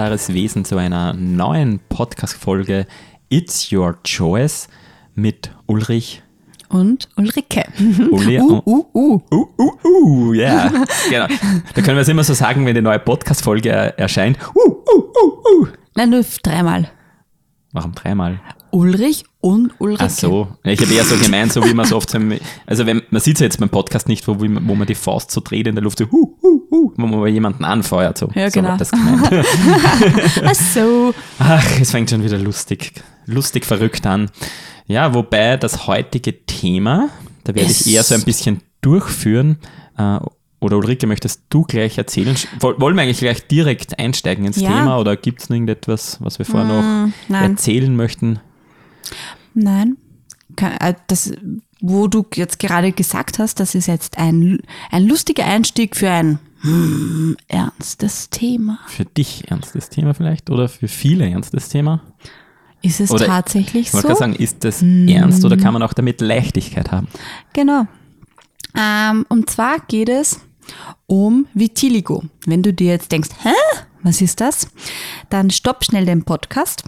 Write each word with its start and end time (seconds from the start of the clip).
wunderbares 0.00 0.32
Wesen 0.32 0.64
zu 0.64 0.78
einer 0.78 1.12
neuen 1.12 1.78
Podcast-Folge 1.90 2.86
It's 3.28 3.70
Your 3.70 3.98
Choice 4.02 4.66
mit 5.14 5.50
Ulrich 5.66 6.22
und 6.70 7.06
Ulrike. 7.18 7.64
Uli, 8.10 8.40
uh, 8.40 8.62
uh, 8.64 8.86
uh. 8.94 9.20
Uh, 9.30 9.46
uh, 9.58 9.72
uh, 9.84 10.32
ja. 10.32 10.72
genau. 11.10 11.26
Da 11.74 11.82
können 11.82 11.98
wir 11.98 12.00
es 12.00 12.08
immer 12.08 12.24
so 12.24 12.32
sagen, 12.32 12.64
wenn 12.64 12.74
die 12.74 12.80
neue 12.80 12.98
Podcast-Folge 12.98 13.68
erscheint. 13.98 14.38
Uh, 14.54 14.70
uh, 14.70 15.02
uh, 15.22 15.64
uh. 15.64 15.66
Nein, 15.94 16.08
nur 16.08 16.24
dreimal. 16.42 16.90
Warum 17.72 17.92
dreimal? 17.92 18.40
Ulrich 18.72 19.24
und 19.40 19.72
Ulrike. 19.78 20.04
Ach 20.04 20.10
so. 20.10 20.48
Ich 20.64 20.80
habe 20.80 20.92
eher 20.92 21.04
so 21.04 21.16
gemeint, 21.16 21.52
so 21.52 21.64
wie 21.64 21.74
man 21.74 21.86
so 21.86 21.96
oft, 21.96 22.14
also 22.66 22.86
wenn, 22.86 23.02
man 23.10 23.20
sieht 23.20 23.36
es 23.36 23.40
ja 23.40 23.44
jetzt 23.46 23.58
beim 23.60 23.68
Podcast 23.68 24.08
nicht, 24.08 24.26
wo, 24.28 24.36
wo 24.38 24.74
man 24.74 24.86
die 24.86 24.94
Faust 24.94 25.30
so 25.30 25.40
dreht 25.40 25.66
in 25.66 25.74
der 25.74 25.82
Luft, 25.84 25.98
so, 25.98 26.06
hu, 26.10 26.36
hu, 26.42 26.62
hu, 26.70 26.92
wo 26.96 27.06
man 27.06 27.32
jemanden 27.32 27.64
anfeuert. 27.64 28.18
So, 28.18 28.28
ja, 28.34 28.50
so 28.50 28.60
genau. 28.60 28.76
das 28.76 28.90
gemeint. 28.90 29.28
Ach 30.44 30.54
so. 30.54 31.14
Ach, 31.38 31.80
es 31.80 31.90
fängt 31.90 32.10
schon 32.10 32.24
wieder 32.24 32.38
lustig, 32.38 32.92
lustig 33.26 33.64
verrückt 33.64 34.06
an. 34.06 34.30
Ja, 34.86 35.14
wobei 35.14 35.56
das 35.56 35.86
heutige 35.86 36.44
Thema, 36.46 37.08
da 37.44 37.54
werde 37.54 37.70
ich 37.70 37.86
eher 37.86 38.02
so 38.02 38.14
ein 38.14 38.22
bisschen 38.22 38.60
durchführen, 38.80 39.58
äh, 39.96 40.18
oder 40.60 40.76
Ulrike, 40.76 41.06
möchtest 41.06 41.44
du 41.48 41.62
gleich 41.62 41.96
erzählen? 41.96 42.36
Wollen 42.60 42.94
wir 42.94 43.02
eigentlich 43.02 43.18
gleich 43.20 43.46
direkt 43.46 43.98
einsteigen 43.98 44.44
ins 44.44 44.60
Ja. 44.60 44.68
Thema 44.68 44.98
oder 44.98 45.16
gibt 45.16 45.40
es 45.40 45.48
irgendetwas, 45.48 46.18
was 46.20 46.38
wir 46.38 46.44
vorher 46.44 46.68
noch 46.68 46.82
Mm, 47.28 47.34
erzählen 47.34 47.96
möchten? 47.96 48.40
Nein. 49.54 49.96
Äh, 50.56 50.94
Das, 51.06 51.32
wo 51.80 52.08
du 52.08 52.26
jetzt 52.34 52.58
gerade 52.58 52.92
gesagt 52.92 53.38
hast, 53.38 53.60
das 53.60 53.74
ist 53.74 53.86
jetzt 53.86 54.18
ein, 54.18 54.60
ein 54.90 55.06
lustiger 55.06 55.44
Einstieg 55.46 55.96
für 55.96 56.10
ein 56.10 56.38
hm, 56.62 57.36
ernstes 57.48 58.28
Thema. 58.30 58.78
Für 58.86 59.06
dich 59.06 59.50
ernstes 59.50 59.88
Thema 59.88 60.12
vielleicht 60.14 60.50
oder 60.50 60.68
für 60.68 60.88
viele 60.88 61.28
ernstes 61.28 61.68
Thema? 61.70 62.02
Ist 62.82 63.00
es 63.00 63.10
Oder- 63.10 63.26
tatsächlich 63.26 63.86
Ich 63.86 63.90
so? 63.90 63.94
wollte 63.98 64.08
gerade 64.08 64.18
sagen, 64.18 64.34
ist 64.34 64.64
das 64.64 64.82
ernst 64.82 65.44
oder 65.44 65.56
kann 65.56 65.72
man 65.74 65.82
auch 65.82 65.92
damit 65.92 66.20
Leichtigkeit 66.20 66.90
haben? 66.92 67.08
Genau. 67.52 67.86
Ähm, 68.76 69.26
und 69.28 69.50
zwar 69.50 69.80
geht 69.80 70.08
es 70.08 70.40
um 71.06 71.46
Vitiligo. 71.54 72.24
Wenn 72.46 72.62
du 72.62 72.72
dir 72.72 72.92
jetzt 72.92 73.12
denkst, 73.12 73.30
hä, 73.42 73.52
was 74.02 74.20
ist 74.22 74.40
das? 74.40 74.68
Dann 75.28 75.50
stopp 75.50 75.84
schnell 75.84 76.06
den 76.06 76.24
Podcast, 76.24 76.84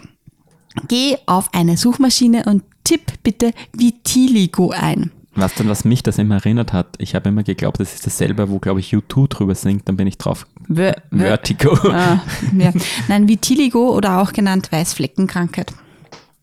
geh 0.88 1.16
auf 1.26 1.52
eine 1.54 1.76
Suchmaschine 1.76 2.44
und 2.46 2.62
tipp 2.84 3.12
bitte 3.22 3.52
Vitiligo 3.72 4.70
ein. 4.70 5.10
Was 5.34 5.54
dann, 5.54 5.68
was 5.68 5.84
mich 5.86 6.02
das 6.02 6.18
immer 6.18 6.34
erinnert 6.36 6.74
hat, 6.74 6.88
ich 6.98 7.14
habe 7.14 7.30
immer 7.30 7.42
geglaubt, 7.42 7.80
das 7.80 7.94
ist 7.94 8.06
dasselbe, 8.06 8.50
wo, 8.50 8.58
glaube 8.58 8.80
ich, 8.80 8.92
U2 8.92 9.28
drüber 9.28 9.54
singt, 9.54 9.88
dann 9.88 9.96
bin 9.96 10.06
ich 10.06 10.18
drauf. 10.18 10.46
Wö- 10.68 10.94
Vertigo. 11.10 11.72
Ah, 11.90 12.20
ja. 12.58 12.70
Nein, 13.08 13.28
Vitiligo 13.28 13.96
oder 13.96 14.20
auch 14.20 14.32
genannt 14.34 14.70
Weißfleckenkrankheit. 14.70 15.72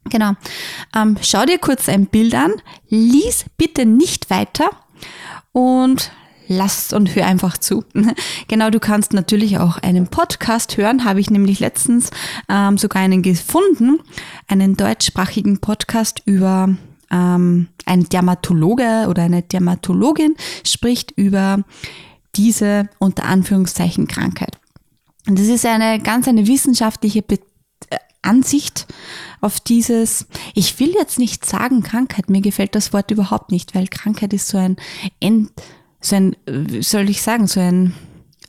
Genau. 0.06 0.32
Ähm, 0.96 1.18
schau 1.22 1.46
dir 1.46 1.60
kurz 1.60 1.88
ein 1.88 2.08
Bild 2.08 2.34
an, 2.34 2.54
lies 2.88 3.46
bitte 3.58 3.86
nicht 3.86 4.32
weiter 4.32 4.70
und 5.52 6.12
lass 6.50 6.92
und 6.92 7.16
hör 7.16 7.26
einfach 7.26 7.58
zu. 7.58 7.86
genau, 8.50 8.70
du 8.70 8.80
kannst 8.82 9.14
natürlich 9.14 9.60
auch 9.60 9.78
einen 9.78 10.08
Podcast 10.08 10.76
hören, 10.76 11.06
habe 11.06 11.22
ich 11.22 11.30
nämlich 11.30 11.62
letztens 11.62 12.10
ähm, 12.50 12.78
sogar 12.78 13.02
einen 13.02 13.22
gefunden, 13.22 14.00
einen 14.48 14.76
deutschsprachigen 14.76 15.60
Podcast 15.60 16.24
über 16.26 16.76
ähm, 17.12 17.68
ein 17.86 18.10
Dermatologe 18.10 19.06
oder 19.08 19.24
eine 19.24 19.44
Dermatologin 19.44 20.36
spricht 20.66 21.12
über 21.12 21.64
diese 22.36 22.90
unter 23.00 23.26
Anführungszeichen 23.26 24.08
Krankheit. 24.08 24.58
Und 25.28 25.40
das 25.40 25.48
ist 25.48 25.66
eine 25.66 26.00
ganz 26.00 26.28
eine 26.28 26.48
wissenschaftliche 26.48 27.22
Be 27.22 27.40
äh, 27.90 27.98
Ansicht 28.22 28.88
auf 29.40 29.60
dieses, 29.60 30.28
ich 30.54 30.80
will 30.80 30.94
jetzt 30.94 31.20
nicht 31.20 31.46
sagen 31.46 31.84
Krankheit, 31.84 32.30
mir 32.30 32.42
gefällt 32.42 32.76
das 32.76 32.92
Wort 32.92 33.12
überhaupt 33.12 33.52
nicht, 33.52 33.76
weil 33.76 33.88
Krankheit 33.88 34.34
ist 34.34 34.50
so 34.50 34.58
ein, 34.58 34.76
End, 35.22 35.52
so 36.02 36.16
ein, 36.16 36.36
wie 36.46 36.84
soll 36.84 37.10
ich 37.10 37.22
sagen, 37.22 37.48
so 37.48 37.60
ein, 37.60 37.94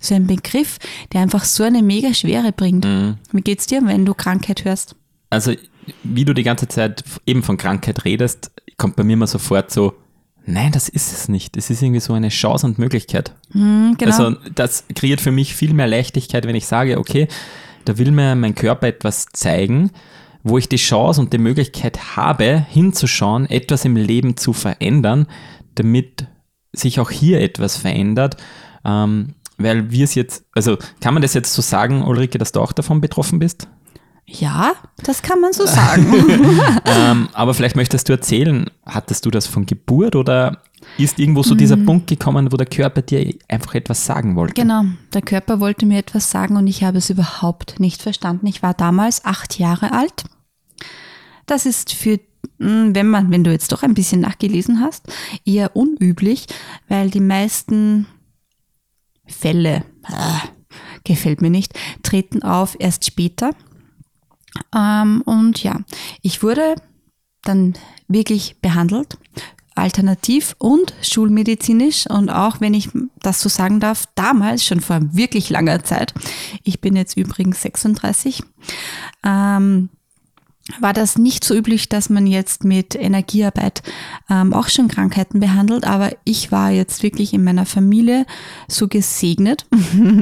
so 0.00 0.14
ein 0.14 0.26
Begriff, 0.26 0.78
der 1.12 1.20
einfach 1.20 1.44
so 1.44 1.64
eine 1.64 1.82
mega 1.82 2.14
Schwere 2.14 2.52
bringt. 2.52 2.86
Wie 3.32 3.40
geht's 3.42 3.66
dir, 3.66 3.84
wenn 3.84 4.04
du 4.04 4.14
Krankheit 4.14 4.64
hörst? 4.64 4.96
Also, 5.30 5.52
wie 6.02 6.24
du 6.24 6.34
die 6.34 6.42
ganze 6.42 6.68
Zeit 6.68 7.04
eben 7.26 7.42
von 7.42 7.56
Krankheit 7.56 8.04
redest, 8.04 8.50
kommt 8.76 8.96
bei 8.96 9.04
mir 9.04 9.14
immer 9.14 9.26
sofort 9.26 9.70
so, 9.70 9.94
nein, 10.46 10.72
das 10.72 10.88
ist 10.88 11.12
es 11.12 11.28
nicht. 11.28 11.56
Es 11.56 11.70
ist 11.70 11.82
irgendwie 11.82 12.00
so 12.00 12.12
eine 12.12 12.28
Chance 12.28 12.66
und 12.66 12.78
Möglichkeit. 12.78 13.34
Hm, 13.52 13.96
genau. 13.98 14.10
Also 14.10 14.36
das 14.54 14.84
kreiert 14.94 15.20
für 15.20 15.32
mich 15.32 15.54
viel 15.54 15.74
mehr 15.74 15.86
Leichtigkeit, 15.86 16.46
wenn 16.46 16.56
ich 16.56 16.66
sage, 16.66 16.98
okay, 16.98 17.28
da 17.84 17.98
will 17.98 18.10
mir 18.10 18.34
mein 18.34 18.54
Körper 18.54 18.86
etwas 18.86 19.26
zeigen, 19.32 19.90
wo 20.42 20.58
ich 20.58 20.68
die 20.68 20.76
Chance 20.76 21.20
und 21.20 21.32
die 21.32 21.38
Möglichkeit 21.38 22.16
habe, 22.16 22.64
hinzuschauen, 22.68 23.48
etwas 23.48 23.84
im 23.84 23.96
Leben 23.96 24.36
zu 24.36 24.52
verändern, 24.52 25.26
damit 25.74 26.26
sich 26.72 27.00
auch 27.00 27.10
hier 27.10 27.40
etwas 27.40 27.76
verändert. 27.76 28.36
Ähm, 28.84 29.34
weil 29.58 29.90
wir 29.90 30.04
es 30.04 30.14
jetzt, 30.14 30.44
also 30.54 30.78
kann 31.00 31.12
man 31.12 31.22
das 31.22 31.34
jetzt 31.34 31.52
so 31.52 31.60
sagen, 31.60 32.02
Ulrike, 32.02 32.38
dass 32.38 32.52
du 32.52 32.60
auch 32.60 32.72
davon 32.72 33.00
betroffen 33.00 33.38
bist? 33.38 33.68
ja, 34.32 34.74
das 35.02 35.22
kann 35.22 35.40
man 35.40 35.52
so 35.52 35.66
sagen. 35.66 36.06
ähm, 36.84 37.28
aber 37.32 37.54
vielleicht 37.54 37.76
möchtest 37.76 38.08
du 38.08 38.12
erzählen, 38.12 38.70
hattest 38.86 39.26
du 39.26 39.30
das 39.30 39.46
von 39.46 39.66
Geburt 39.66 40.16
oder 40.16 40.62
ist 40.98 41.18
irgendwo 41.18 41.42
so 41.42 41.54
dieser 41.54 41.76
Punkt 41.76 42.06
gekommen, 42.06 42.50
wo 42.52 42.56
der 42.56 42.66
Körper 42.66 43.02
dir 43.02 43.34
einfach 43.48 43.74
etwas 43.74 44.06
sagen 44.06 44.36
wollte? 44.36 44.54
Genau, 44.54 44.84
der 45.12 45.22
Körper 45.22 45.60
wollte 45.60 45.84
mir 45.84 45.98
etwas 45.98 46.30
sagen 46.30 46.56
und 46.56 46.66
ich 46.66 46.84
habe 46.84 46.98
es 46.98 47.10
überhaupt 47.10 47.80
nicht 47.80 48.00
verstanden. 48.02 48.46
Ich 48.46 48.62
war 48.62 48.72
damals 48.72 49.24
acht 49.24 49.58
Jahre 49.58 49.92
alt. 49.92 50.24
Das 51.46 51.66
ist 51.66 51.92
für, 51.92 52.18
wenn 52.58 53.08
man, 53.08 53.30
wenn 53.30 53.44
du 53.44 53.50
jetzt 53.50 53.72
doch 53.72 53.82
ein 53.82 53.94
bisschen 53.94 54.20
nachgelesen 54.20 54.80
hast, 54.80 55.06
eher 55.44 55.76
unüblich, 55.76 56.46
weil 56.88 57.10
die 57.10 57.20
meisten 57.20 58.06
Fälle, 59.26 59.84
ah, 60.04 60.42
gefällt 61.04 61.40
mir 61.40 61.50
nicht, 61.50 61.78
treten 62.02 62.42
auf 62.42 62.76
erst 62.78 63.04
später. 63.06 63.52
Ähm, 64.74 65.22
und 65.24 65.62
ja, 65.62 65.80
ich 66.22 66.42
wurde 66.42 66.74
dann 67.42 67.74
wirklich 68.08 68.56
behandelt, 68.60 69.16
alternativ 69.74 70.54
und 70.58 70.94
schulmedizinisch. 71.02 72.06
Und 72.08 72.28
auch 72.28 72.60
wenn 72.60 72.74
ich 72.74 72.90
das 73.20 73.40
so 73.40 73.48
sagen 73.48 73.80
darf, 73.80 74.06
damals, 74.14 74.64
schon 74.64 74.80
vor 74.80 75.00
wirklich 75.12 75.48
langer 75.50 75.82
Zeit, 75.84 76.12
ich 76.62 76.80
bin 76.80 76.96
jetzt 76.96 77.16
übrigens 77.16 77.62
36, 77.62 78.42
ähm, 79.24 79.88
war 80.80 80.92
das 80.92 81.18
nicht 81.18 81.44
so 81.44 81.54
üblich, 81.54 81.88
dass 81.88 82.10
man 82.10 82.26
jetzt 82.26 82.64
mit 82.64 82.94
Energiearbeit 82.94 83.82
ähm, 84.28 84.52
auch 84.52 84.68
schon 84.68 84.88
Krankheiten 84.88 85.40
behandelt, 85.40 85.84
aber 85.84 86.10
ich 86.24 86.52
war 86.52 86.70
jetzt 86.70 87.02
wirklich 87.02 87.34
in 87.34 87.44
meiner 87.44 87.66
Familie 87.66 88.26
so 88.68 88.88
gesegnet, 88.88 89.66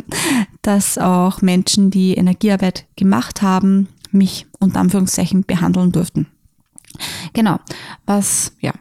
dass 0.62 0.98
auch 0.98 1.42
Menschen, 1.42 1.90
die 1.90 2.14
Energiearbeit 2.14 2.86
gemacht 2.96 3.42
haben, 3.42 3.88
mich 4.10 4.46
unter 4.58 4.80
Anführungszeichen 4.80 5.44
behandeln 5.44 5.92
durften. 5.92 6.26
Genau, 7.32 7.58
was, 8.06 8.52
ja, 8.60 8.72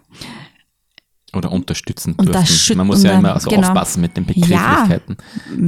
Oder 1.34 1.52
unterstützen 1.52 2.14
Unterstüt- 2.16 2.70
dürfen. 2.70 2.78
Man 2.78 2.88
muss 2.88 3.04
ja 3.04 3.12
immer 3.20 3.40
so 3.40 3.50
genau. 3.50 3.68
aufpassen 3.68 4.02
mit 4.02 4.16
den 4.16 4.26
Begrifflichkeiten. 4.26 5.18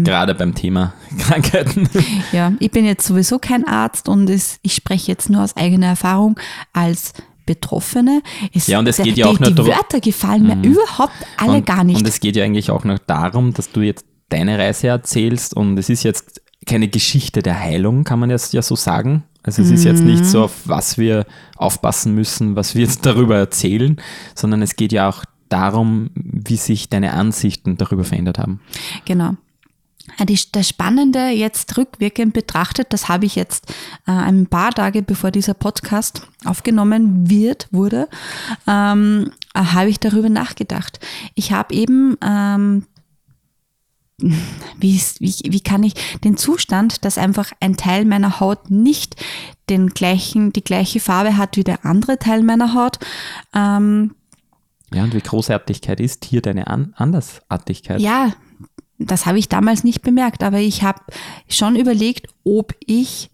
Gerade 0.04 0.34
beim 0.34 0.56
Thema 0.56 0.94
Krankheiten. 1.20 1.90
Ja, 2.32 2.54
ich 2.60 2.72
bin 2.72 2.86
jetzt 2.86 3.06
sowieso 3.06 3.40
kein 3.40 3.68
Arzt 3.68 4.08
und 4.08 4.30
es, 4.30 4.60
ich 4.62 4.74
spreche 4.74 5.12
jetzt 5.12 5.30
nur 5.30 5.44
aus 5.44 5.56
eigener 5.58 5.88
Erfahrung 5.88 6.40
als 6.72 7.14
Betroffene. 7.46 8.22
Es, 8.54 8.68
Ja, 8.68 8.80
und 8.80 8.88
es 8.88 8.98
geht 8.98 9.18
die, 9.18 9.22
ja 9.22 9.28
auch 9.28 9.38
die, 9.38 9.44
nur 9.44 9.50
die 9.50 9.56
darum- 9.56 9.72
Mhm. 9.72 9.76
Wörter 9.76 10.00
gefallen 10.00 10.48
mir 10.48 10.68
überhaupt 10.68 11.12
alle 11.38 11.58
und, 11.58 11.66
gar 11.66 11.84
nicht. 11.84 11.98
Und 11.98 12.08
es 12.08 12.20
geht 12.20 12.36
ja 12.36 12.44
eigentlich 12.46 12.72
auch 12.72 12.84
noch 12.86 13.00
darum, 13.00 13.54
dass 13.54 13.72
du 13.72 13.82
jetzt 13.82 14.06
deine 14.30 14.58
Reise 14.58 14.88
erzählst 14.88 15.56
und 15.56 15.78
es 15.78 15.90
ist 15.90 16.04
jetzt 16.04 16.42
keine 16.68 16.88
Geschichte 16.88 17.42
der 17.42 17.60
Heilung, 17.60 18.04
kann 18.04 18.20
man 18.20 18.30
jetzt 18.30 18.54
ja 18.54 18.62
so 18.62 18.76
sagen. 18.76 19.24
Also 19.44 19.62
es 19.62 19.72
ist 19.72 19.84
jetzt 19.86 20.04
nicht 20.04 20.26
so, 20.26 20.44
auf 20.44 20.52
was 20.66 20.98
wir 20.98 21.26
aufpassen 21.56 22.14
müssen, 22.14 22.56
was 22.56 22.76
wir 22.76 22.84
jetzt 22.84 23.06
darüber 23.06 23.38
erzählen, 23.38 23.98
sondern 24.36 24.62
es 24.62 24.76
geht 24.76 24.92
ja 24.92 25.10
auch 25.10 25.24
darum, 25.50 26.10
wie 26.16 26.58
sich 26.58 26.90
deine 26.90 27.14
Ansichten 27.14 27.78
darüber 27.78 28.04
verändert 28.04 28.40
haben. 28.40 28.62
Genau. 29.06 29.36
Das 30.52 30.68
Spannende 30.68 31.30
jetzt 31.30 31.78
rückwirkend 31.78 32.34
betrachtet, 32.34 32.88
das 32.92 33.10
habe 33.10 33.26
ich 33.26 33.36
jetzt 33.36 33.72
äh, 34.08 34.12
ein 34.12 34.48
paar 34.48 34.72
Tage 34.72 35.02
bevor 35.02 35.32
dieser 35.32 35.54
Podcast 35.54 36.28
aufgenommen 36.46 37.30
wird, 37.30 37.68
wurde, 37.72 38.10
ähm, 38.68 39.32
äh, 39.54 39.60
habe 39.60 39.90
ich 39.90 40.00
darüber 40.00 40.30
nachgedacht. 40.30 41.00
Ich 41.36 41.52
habe 41.52 41.74
eben, 41.74 42.18
ähm, 42.24 42.86
wie, 44.20 45.02
wie, 45.20 45.36
wie 45.52 45.62
kann 45.62 45.84
ich 45.84 45.94
den 46.24 46.38
Zustand, 46.38 47.06
dass 47.06 47.18
einfach 47.18 47.52
ein 47.60 47.78
Teil 47.78 48.06
meiner 48.06 48.40
Haut 48.40 48.70
nicht 48.70 49.16
den 49.70 49.90
gleichen, 49.90 50.52
die 50.52 50.64
gleiche 50.64 51.00
Farbe 51.00 51.38
hat 51.38 51.56
wie 51.56 51.64
der 51.64 51.86
andere 51.86 52.18
Teil 52.18 52.44
meiner 52.44 52.74
Haut, 52.74 53.00
ähm, 53.54 54.16
Ja, 54.94 55.04
und 55.04 55.14
wie 55.14 55.22
Großartigkeit 55.22 56.00
ist 56.00 56.26
hier 56.26 56.42
deine 56.42 56.68
An 56.68 56.94
Andersartigkeit? 56.96 58.00
Ja, 58.00 58.34
das 58.98 59.26
habe 59.26 59.40
ich 59.40 59.48
damals 59.48 59.84
nicht 59.84 60.02
bemerkt, 60.02 60.44
aber 60.44 60.60
ich 60.60 60.84
habe 60.84 61.00
schon 61.48 61.76
überlegt, 61.76 62.28
ob 62.44 62.74
ich 62.86 63.30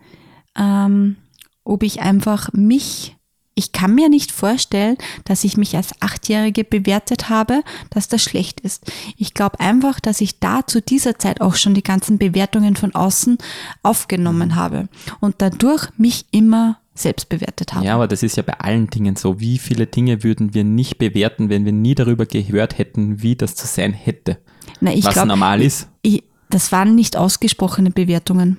ähm, 0.55 1.17
ob 1.65 1.83
ich 1.83 2.01
einfach 2.01 2.53
mich, 2.53 3.17
ich 3.55 3.71
kann 3.71 3.95
mir 3.95 4.07
nicht 4.07 4.31
vorstellen, 4.31 4.97
dass 5.25 5.43
ich 5.43 5.57
mich 5.57 5.75
als 5.75 5.99
Achtjährige 6.01 6.63
bewertet 6.63 7.29
habe, 7.29 7.63
dass 7.89 8.07
das 8.07 8.21
schlecht 8.21 8.59
ist. 8.61 8.91
Ich 9.17 9.33
glaube 9.33 9.59
einfach, 9.59 9.99
dass 9.99 10.21
ich 10.21 10.39
da 10.39 10.65
zu 10.65 10.81
dieser 10.81 11.17
Zeit 11.17 11.41
auch 11.41 11.55
schon 11.55 11.73
die 11.73 11.83
ganzen 11.83 12.17
Bewertungen 12.17 12.75
von 12.75 12.93
außen 12.93 13.37
aufgenommen 13.81 14.55
habe 14.55 14.87
und 15.19 15.35
dadurch 15.39 15.89
mich 15.97 16.25
immer 16.31 16.77
selbst 16.95 17.29
bewertet 17.29 17.73
habe. 17.73 17.85
Ja, 17.85 17.95
aber 17.95 18.07
das 18.07 18.23
ist 18.23 18.37
ja 18.37 18.43
bei 18.43 18.53
allen 18.59 18.87
Dingen 18.89 19.15
so. 19.17 19.39
Wie 19.39 19.57
viele 19.59 19.85
Dinge 19.85 20.23
würden 20.23 20.53
wir 20.53 20.63
nicht 20.63 20.97
bewerten, 20.97 21.49
wenn 21.49 21.65
wir 21.65 21.73
nie 21.73 21.93
darüber 21.93 22.25
gehört 22.25 22.77
hätten, 22.77 23.21
wie 23.21 23.35
das 23.35 23.55
zu 23.55 23.67
sein 23.67 23.93
hätte? 23.93 24.37
Na, 24.79 24.91
was 25.03 25.13
glaub, 25.13 25.27
normal 25.27 25.61
ist. 25.61 25.89
Ich, 26.01 26.23
das 26.49 26.71
waren 26.71 26.95
nicht 26.95 27.17
ausgesprochene 27.17 27.91
Bewertungen. 27.91 28.57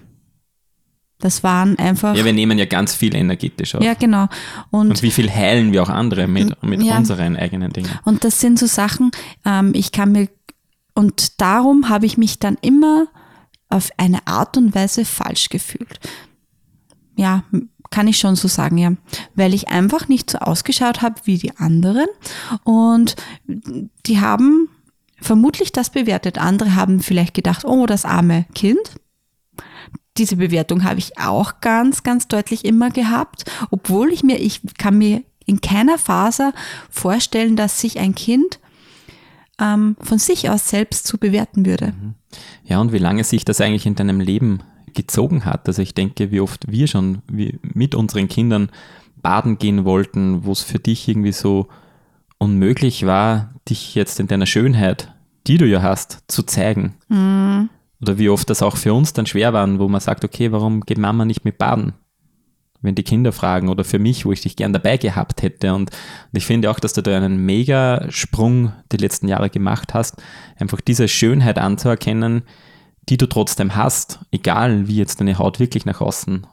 Das 1.19 1.43
waren 1.43 1.79
einfach. 1.79 2.15
Ja, 2.15 2.27
wir 2.27 2.35
nehmen 2.35 2.59
ja 2.59 2.67
ganz 2.67 2.95
viel 2.95 3.15
energetisch 3.17 3.75
auf. 3.75 3.83
Ja, 3.83 3.95
genau. 3.95 4.29
Und, 4.71 4.91
Und 4.91 5.03
wie 5.03 5.11
viel 5.11 5.31
heilen 5.31 5.73
wir 5.73 5.83
auch 5.83 5.89
andere 5.89 6.27
mit, 6.27 6.63
mit 6.63 6.83
Ja. 6.83 6.99
unseren 6.99 7.37
eigenen 7.37 7.73
Dingen. 7.73 7.91
und 8.05 8.23
das 8.23 8.39
sind 8.41 8.59
so 8.59 8.67
Sachen, 8.67 9.11
ähm, 9.47 9.73
ich 9.75 9.93
kann 9.93 10.13
mir, 10.13 10.29
und 10.95 11.41
darum 11.41 11.89
habe 11.89 12.05
ich 12.05 12.19
mich 12.19 12.39
dann 12.39 12.59
immer 12.61 13.07
auf 13.71 13.89
eine 13.97 14.27
Art 14.27 14.59
und 14.59 14.75
Weise 14.75 15.07
falsch 15.07 15.49
gefühlt. 15.49 15.99
Ja, 17.17 17.45
kann 17.91 18.09
ich 18.09 18.19
schon 18.19 18.37
so 18.37 18.49
sagen, 18.49 18.79
ja. 18.79 18.93
Weil 19.35 19.55
ich 19.55 19.69
einfach 19.69 20.09
nicht 20.09 20.31
so 20.31 20.39
ausgeschaut 20.39 21.03
habe 21.03 21.21
wie 21.25 21.39
die 21.39 21.57
anderen. 21.57 22.07
Und 22.65 23.17
die 24.07 24.21
haben 24.21 24.69
vermutlich 25.21 25.73
das 25.73 25.91
bewertet. 25.91 26.39
Andere 26.39 26.75
haben 26.75 27.01
vielleicht 27.01 27.35
gedacht, 27.35 27.65
oh, 27.65 27.87
das 27.87 28.05
arme 28.05 28.47
Kind. 28.55 29.01
Diese 30.19 30.37
Bewertung 30.37 30.85
habe 30.85 30.99
ich 30.99 31.19
auch 31.19 31.61
ganz, 31.61 32.03
ganz 32.03 32.29
deutlich 32.29 32.65
immer 32.65 32.91
gehabt, 32.91 33.45
obwohl 33.71 34.13
ich 34.13 34.23
mir, 34.23 34.41
ich 34.41 34.63
kann 34.79 34.97
mir 34.97 35.23
in 35.45 35.61
keiner 35.61 35.99
Phase 35.99 36.53
vorstellen, 36.91 37.57
dass 37.57 37.81
sich 37.81 37.99
ein 37.99 38.15
Kind 38.15 38.59
ähm, 39.61 39.97
von 40.01 40.19
sich 40.19 40.51
aus 40.51 40.69
selbst 40.69 41.07
zu 41.07 41.19
bewerten 41.19 41.67
würde. 41.67 41.95
Ja, 42.65 42.81
und 42.81 42.93
wie 42.93 42.99
lange 42.99 43.25
sich 43.25 43.45
das 43.45 43.61
eigentlich 43.61 43.87
in 43.87 43.95
deinem 43.95 44.21
Leben 44.21 44.63
gezogen 44.97 45.45
hat. 45.45 45.69
Also 45.69 45.83
ich 45.83 45.95
denke, 45.95 46.33
wie 46.33 46.41
oft 46.41 46.71
wir 46.71 46.89
schon 46.89 47.23
wie 47.31 47.61
mit 47.63 47.95
unseren 47.95 48.27
Kindern 48.27 48.71
baden 49.23 49.59
gehen 49.59 49.85
wollten, 49.85 50.45
wo 50.45 50.53
es 50.53 50.63
für 50.63 50.79
dich 50.81 51.07
irgendwie 51.07 51.33
so 51.33 51.69
unmöglich 52.39 53.07
war, 53.07 53.55
dich 53.69 53.95
jetzt 53.95 54.21
in 54.21 54.27
deiner 54.27 54.47
Schönheit, 54.47 55.13
die 55.47 55.59
du 55.59 55.67
ja 55.67 55.83
hast, 55.83 56.25
zu 56.29 56.43
zeigen. 56.43 56.95
Oder 58.01 58.19
wie 58.19 58.29
oft 58.29 58.51
das 58.51 58.63
auch 58.63 58.77
für 58.77 58.93
uns 58.93 59.13
dann 59.13 59.27
schwer 59.27 59.53
war, 59.53 59.79
wo 59.79 59.89
man 59.89 60.01
sagt, 60.01 60.25
okay, 60.25 60.53
warum 60.53 60.81
geht 60.81 60.99
Mama 60.99 61.25
nicht 61.25 61.45
mit 61.45 61.59
baden? 61.59 61.95
Wenn 62.83 62.95
die 62.95 63.03
Kinder 63.03 63.33
fragen 63.33 63.69
oder 63.69 63.85
für 63.85 63.99
mich, 63.99 64.27
wo 64.27 64.33
ich 64.33 64.43
dich 64.43 64.55
gern 64.55 64.73
dabei 64.73 64.97
gehabt 64.97 65.43
hätte. 65.43 65.75
Und, 65.75 65.91
und 65.91 66.37
ich 66.37 66.47
finde 66.47 66.71
auch, 66.71 66.79
dass 66.79 66.93
du 66.93 67.03
da 67.03 67.17
einen 67.17 67.39
mega 67.39 68.07
Sprung 68.11 68.73
die 68.93 68.99
letzten 68.99 69.29
Jahre 69.29 69.51
gemacht 69.51 69.95
hast, 69.95 70.23
einfach 70.59 70.81
diese 70.81 71.09
Schönheit 71.09 71.59
anzuerkennen, 71.59 72.43
die 73.09 73.17
du 73.17 73.27
trotzdem 73.27 73.77
hast, 73.77 74.21
egal 74.31 74.89
wie 74.89 74.97
jetzt 74.97 75.21
deine 75.21 75.39
Haut 75.39 75.61
wirklich 75.61 75.87
nach 75.87 76.01
außen 76.01 76.47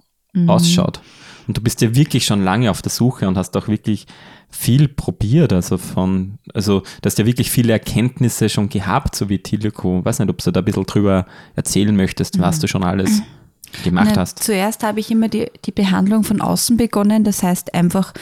ausschaut. 0.47 1.01
Und 1.47 1.57
du 1.57 1.61
bist 1.61 1.81
ja 1.81 1.95
wirklich 1.95 2.25
schon 2.25 2.43
lange 2.43 2.71
auf 2.71 2.81
der 2.81 2.91
Suche 2.91 3.27
und 3.27 3.37
hast 3.37 3.55
auch 3.57 3.67
wirklich 3.67 4.07
viel 4.49 4.87
probiert, 4.87 5.51
also 5.51 5.77
von, 5.77 6.37
also 6.53 6.81
du 6.81 7.05
hast 7.05 7.17
ja 7.17 7.25
wirklich 7.25 7.49
viele 7.49 7.73
Erkenntnisse 7.73 8.49
schon 8.49 8.69
gehabt, 8.69 9.15
so 9.15 9.29
wie 9.29 9.39
Tiliko. 9.39 10.05
Weiß 10.05 10.19
nicht, 10.19 10.29
ob 10.29 10.37
du 10.37 10.51
da 10.51 10.61
ein 10.61 10.65
bisschen 10.65 10.85
drüber 10.85 11.25
erzählen 11.55 11.95
möchtest, 11.95 12.39
was 12.39 12.59
du 12.59 12.67
schon 12.67 12.83
alles 12.83 13.21
gemacht 13.83 14.11
Na, 14.13 14.21
hast. 14.21 14.43
Zuerst 14.43 14.83
habe 14.83 14.99
ich 14.99 15.09
immer 15.11 15.27
die, 15.27 15.47
die 15.65 15.71
Behandlung 15.71 16.23
von 16.23 16.39
außen 16.39 16.77
begonnen. 16.77 17.23
Das 17.23 17.41
heißt 17.41 17.73
einfach, 17.73 18.13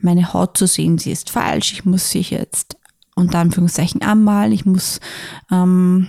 meine 0.00 0.32
Haut 0.32 0.56
zu 0.56 0.66
sehen, 0.66 0.98
sie 0.98 1.10
ist 1.10 1.30
falsch. 1.30 1.72
Ich 1.72 1.84
muss 1.84 2.10
sie 2.10 2.20
jetzt 2.20 2.76
unter 3.16 3.40
Anführungszeichen 3.40 4.02
anmalen. 4.02 4.52
Ich 4.52 4.64
muss 4.64 5.00
ähm, 5.50 6.08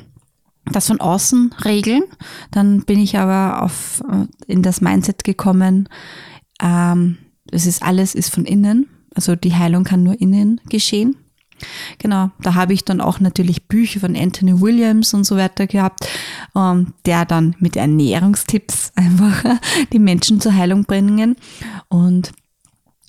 das 0.71 0.87
von 0.87 0.99
außen 0.99 1.55
regeln. 1.65 2.03
Dann 2.51 2.83
bin 2.83 2.99
ich 2.99 3.17
aber 3.17 3.63
auf, 3.63 4.03
äh, 4.11 4.27
in 4.51 4.61
das 4.61 4.81
Mindset 4.81 5.23
gekommen, 5.23 5.89
ähm, 6.61 7.17
es 7.51 7.65
ist 7.65 7.83
alles 7.83 8.15
ist 8.15 8.33
von 8.33 8.45
innen. 8.45 8.87
Also 9.13 9.35
die 9.35 9.55
Heilung 9.55 9.83
kann 9.83 10.03
nur 10.03 10.19
innen 10.19 10.61
geschehen. 10.69 11.17
Genau, 11.99 12.31
da 12.41 12.55
habe 12.55 12.73
ich 12.73 12.85
dann 12.85 13.01
auch 13.01 13.19
natürlich 13.19 13.67
Bücher 13.67 13.99
von 13.99 14.15
Anthony 14.15 14.61
Williams 14.61 15.13
und 15.13 15.25
so 15.25 15.37
weiter 15.37 15.67
gehabt, 15.67 16.07
ähm, 16.55 16.93
der 17.05 17.25
dann 17.25 17.55
mit 17.59 17.75
Ernährungstipps 17.75 18.93
einfach 18.95 19.43
die 19.93 19.99
Menschen 19.99 20.41
zur 20.41 20.55
Heilung 20.55 20.85
bringen. 20.85 21.35
Und, 21.87 22.31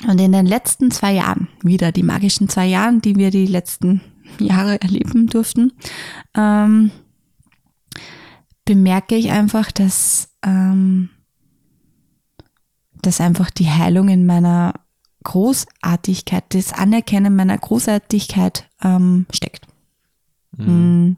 und 0.06 0.20
in 0.20 0.32
den 0.32 0.46
letzten 0.46 0.90
zwei 0.90 1.14
Jahren, 1.14 1.48
wieder 1.62 1.92
die 1.92 2.02
magischen 2.02 2.48
zwei 2.48 2.66
Jahren, 2.66 3.00
die 3.00 3.16
wir 3.16 3.30
die 3.30 3.46
letzten 3.46 4.02
Jahre 4.38 4.80
erleben 4.80 5.28
durften, 5.28 5.72
ähm, 6.36 6.90
bemerke 8.64 9.16
ich 9.16 9.30
einfach, 9.30 9.72
dass, 9.72 10.30
ähm, 10.44 11.10
dass 13.00 13.20
einfach 13.20 13.50
die 13.50 13.70
Heilung 13.70 14.08
in 14.08 14.26
meiner 14.26 14.74
Großartigkeit, 15.24 16.44
das 16.54 16.72
Anerkennen 16.72 17.34
meiner 17.34 17.56
Großartigkeit 17.58 18.68
ähm, 18.82 19.26
steckt. 19.32 19.66
Mm. 20.56 21.12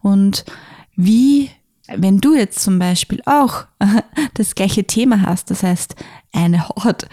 Und 0.00 0.44
wie, 0.94 1.50
wenn 1.88 2.18
du 2.18 2.34
jetzt 2.34 2.60
zum 2.60 2.78
Beispiel 2.78 3.22
auch 3.26 3.66
das 4.34 4.54
gleiche 4.54 4.84
Thema 4.84 5.22
hast, 5.22 5.50
das 5.50 5.62
heißt, 5.62 5.96
eine 6.32 6.68
Haut 6.68 7.08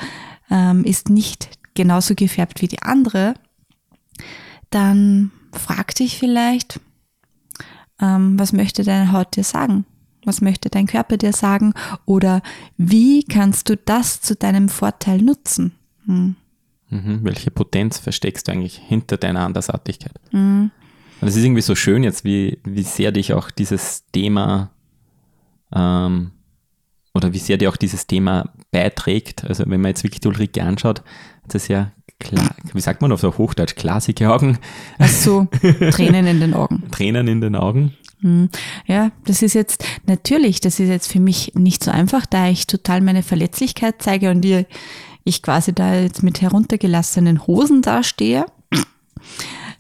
ähm, 0.50 0.84
ist 0.84 1.10
nicht 1.10 1.50
genauso 1.74 2.16
gefärbt 2.16 2.62
wie 2.62 2.68
die 2.68 2.82
andere, 2.82 3.34
dann 4.70 5.32
frag 5.52 5.96
dich 5.96 6.18
vielleicht, 6.18 6.80
ähm, 8.02 8.40
was 8.40 8.54
möchte 8.54 8.84
deine 8.84 9.12
Haut 9.12 9.36
dir 9.36 9.44
sagen? 9.44 9.86
Was 10.26 10.42
möchte 10.42 10.70
dein 10.70 10.86
Körper 10.86 11.18
dir 11.18 11.34
sagen? 11.34 11.74
Oder 12.06 12.42
wie 12.78 13.24
kannst 13.24 13.70
du 13.70 13.78
das 13.78 14.22
zu 14.22 14.36
deinem 14.36 14.70
Vorteil 14.70 15.22
nutzen? 15.22 15.74
Hm. 16.06 16.36
Mhm. 16.90 17.20
Welche 17.24 17.52
Potenz 17.52 18.00
versteckst 18.00 18.48
du 18.48 18.52
eigentlich 18.52 18.78
hinter 18.78 19.18
deiner 19.18 19.42
Andersartigkeit? 19.42 20.20
Und 21.22 21.28
es 21.28 21.36
ist 21.36 21.44
irgendwie 21.44 21.62
so 21.62 21.76
schön 21.76 22.04
jetzt, 22.04 22.24
wie, 22.24 22.60
wie 22.64 22.84
sehr 22.84 23.12
dich 23.12 23.34
auch 23.34 23.52
dieses 23.52 24.06
Thema 24.12 24.72
ähm, 25.74 26.32
oder 27.14 27.34
wie 27.34 27.40
sehr 27.40 27.58
dir 27.58 27.70
auch 27.70 27.78
dieses 27.78 28.08
Thema 28.08 28.54
beiträgt. 28.72 29.46
Also 29.46 29.64
wenn 29.68 29.82
man 29.82 29.90
jetzt 29.90 30.04
wirklich 30.04 30.22
die 30.22 30.28
Ulrike 30.28 30.64
anschaut, 30.64 31.04
das 31.54 31.68
ja 31.68 31.92
klar, 32.20 32.56
wie 32.74 32.82
sagt 32.82 33.02
man 33.02 33.12
auf 33.12 33.22
so 33.22 33.38
Hochdeutsch, 33.38 33.76
glasige 33.76 34.32
Augen, 34.32 34.58
Ach 34.98 35.08
so, 35.08 35.48
Tränen 35.92 36.28
in 36.28 36.40
den 36.40 36.54
Augen. 36.54 36.84
Tränen 36.92 37.28
in 37.28 37.42
den 37.42 37.56
Augen. 37.56 37.94
Ja, 38.86 39.12
das 39.26 39.42
ist 39.42 39.54
jetzt 39.54 39.86
natürlich, 40.06 40.60
das 40.60 40.80
ist 40.82 40.90
jetzt 40.90 41.10
für 41.10 41.22
mich 41.22 41.54
nicht 41.56 41.82
so 41.84 41.92
einfach, 41.92 42.26
da 42.26 42.50
ich 42.50 42.68
total 42.68 43.00
meine 43.00 43.24
Verletzlichkeit 43.24 43.96
zeige 44.00 44.30
und 44.32 44.44
ihr, 44.44 44.66
ich 45.24 45.42
quasi 45.42 45.74
da 45.74 45.96
jetzt 45.96 46.22
mit 46.22 46.42
heruntergelassenen 46.42 47.48
Hosen 47.48 47.82
dastehe, 47.82 48.46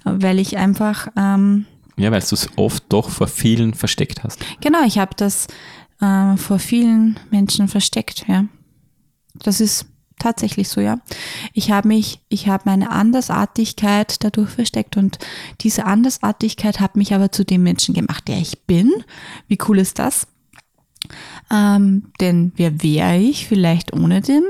weil 0.05 0.39
ich 0.39 0.55
einfach, 0.57 1.09
ähm, 1.17 1.65
Ja, 1.97 2.11
weil 2.11 2.21
du 2.21 2.35
es 2.35 2.47
oft 2.55 2.83
doch 2.87 3.09
vor 3.09 3.27
vielen 3.27 3.73
versteckt 3.73 4.23
hast. 4.23 4.39
genau, 4.61 4.83
ich 4.85 4.97
habe 4.99 5.11
das 5.17 5.47
äh, 5.99 6.37
vor 6.37 6.59
vielen 6.59 7.19
Menschen 7.31 7.67
versteckt, 7.67 8.25
ja. 8.29 8.45
Das 9.33 9.59
ist 9.59 9.85
tatsächlich 10.19 10.69
so, 10.69 10.81
ja. 10.81 10.99
Ich 11.53 11.71
habe 11.71 11.87
mich, 11.87 12.21
ich 12.29 12.47
habe 12.47 12.63
meine 12.65 12.91
Andersartigkeit 12.91 14.23
dadurch 14.23 14.49
versteckt 14.49 14.97
und 14.97 15.19
diese 15.61 15.85
Andersartigkeit 15.85 16.79
hat 16.79 16.95
mich 16.95 17.13
aber 17.13 17.31
zu 17.31 17.43
dem 17.43 17.63
Menschen 17.63 17.93
gemacht, 17.93 18.27
der 18.27 18.37
ich 18.37 18.61
bin. 18.63 18.91
Wie 19.47 19.57
cool 19.67 19.79
ist 19.79 19.99
das? 19.99 20.27
Ähm, 21.51 22.11
denn 22.19 22.51
wer 22.55 22.83
wäre 22.83 23.17
ich 23.17 23.47
vielleicht 23.47 23.93
ohne 23.93 24.21
den? 24.21 24.43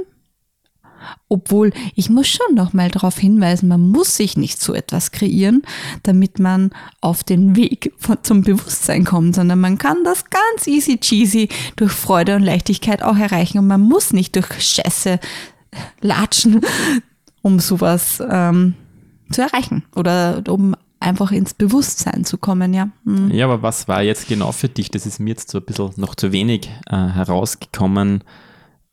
Obwohl, 1.27 1.71
ich 1.95 2.09
muss 2.09 2.27
schon 2.27 2.55
noch 2.55 2.73
mal 2.73 2.89
darauf 2.89 3.17
hinweisen, 3.17 3.69
man 3.69 3.81
muss 3.81 4.17
sich 4.17 4.35
nicht 4.35 4.61
so 4.61 4.73
etwas 4.73 5.11
kreieren, 5.11 5.61
damit 6.03 6.39
man 6.39 6.71
auf 7.01 7.23
den 7.23 7.55
Weg 7.55 7.93
von, 7.97 8.17
zum 8.23 8.41
Bewusstsein 8.41 9.05
kommt, 9.05 9.35
sondern 9.35 9.59
man 9.59 9.77
kann 9.77 10.03
das 10.03 10.25
ganz 10.25 10.67
easy 10.67 10.97
cheesy 10.97 11.49
durch 11.75 11.91
Freude 11.91 12.35
und 12.35 12.43
Leichtigkeit 12.43 13.01
auch 13.01 13.17
erreichen 13.17 13.59
und 13.59 13.67
man 13.67 13.81
muss 13.81 14.11
nicht 14.11 14.35
durch 14.35 14.47
Scheiße 14.59 15.19
latschen, 16.01 16.61
um 17.41 17.59
sowas 17.59 18.21
ähm, 18.29 18.75
zu 19.31 19.41
erreichen 19.41 19.83
oder 19.95 20.43
um 20.47 20.75
einfach 20.99 21.31
ins 21.31 21.53
Bewusstsein 21.53 22.25
zu 22.25 22.37
kommen, 22.37 22.73
ja. 22.73 22.89
Hm. 23.05 23.31
Ja, 23.31 23.45
aber 23.45 23.61
was 23.61 23.87
war 23.87 24.01
jetzt 24.01 24.27
genau 24.27 24.51
für 24.51 24.67
dich? 24.67 24.91
Das 24.91 25.05
ist 25.05 25.19
mir 25.19 25.29
jetzt 25.29 25.49
so 25.49 25.59
ein 25.59 25.65
bisschen 25.65 25.93
noch 25.97 26.15
zu 26.15 26.31
wenig 26.31 26.69
äh, 26.87 26.95
herausgekommen. 26.95 28.23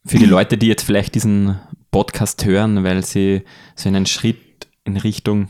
Für 0.05 0.19
die 0.19 0.25
Leute, 0.27 0.57
die 0.57 0.69
jetzt 0.69 0.85
vielleicht 0.85 1.15
diesen 1.15 1.59
Podcast 1.91 2.45
hören, 2.45 2.85
weil 2.85 3.05
sie 3.05 3.43
so 3.75 3.89
einen 3.89 4.07
Schritt 4.07 4.69
in 4.85 4.97
Richtung 4.97 5.49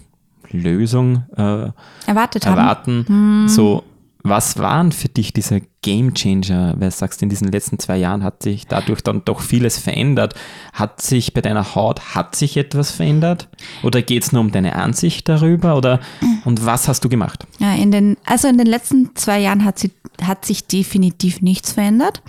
Lösung 0.51 1.25
äh, 1.37 1.71
Erwartet 2.07 2.47
haben. 2.47 2.59
erwarten. 2.59 3.49
So, 3.49 3.85
was 4.29 4.59
waren 4.59 4.93
für 4.93 5.09
dich 5.09 5.33
diese 5.33 5.63
Game 5.83 6.15
Changer? 6.15 6.75
Weil 6.79 6.91
du 6.91 6.95
sagst, 6.95 7.23
in 7.23 7.29
diesen 7.29 7.51
letzten 7.51 7.79
zwei 7.79 7.97
Jahren 7.97 8.23
hat 8.23 8.43
sich 8.43 8.67
dadurch 8.67 9.03
dann 9.03 9.25
doch 9.25 9.41
vieles 9.41 9.79
verändert. 9.79 10.35
Hat 10.73 11.01
sich 11.01 11.35
bei 11.35 11.41
deiner 11.41 11.75
Haut, 11.75 12.15
hat 12.15 12.35
sich 12.35 12.57
etwas 12.57 12.91
verändert? 12.91 13.49
Oder 13.83 14.03
geht 14.03 14.23
es 14.23 14.33
nur 14.33 14.41
um 14.41 14.53
deine 14.53 14.77
Ansicht 14.77 15.29
darüber? 15.29 15.77
Oder 15.77 16.01
und 16.45 16.65
was 16.65 16.89
hast 16.89 17.05
du 17.05 17.09
gemacht? 17.09 17.47
Ja, 17.59 17.75
in 17.75 17.91
den, 17.91 18.17
also 18.25 18.49
in 18.49 18.59
den 18.59 18.67
letzten 18.67 19.15
zwei 19.15 19.39
Jahren 19.39 19.65
hat, 19.65 19.79
sie, 19.79 19.93
hat 20.23 20.45
sich 20.45 20.67
definitiv 20.67 21.41
nichts 21.43 21.73
verändert. 21.73 22.23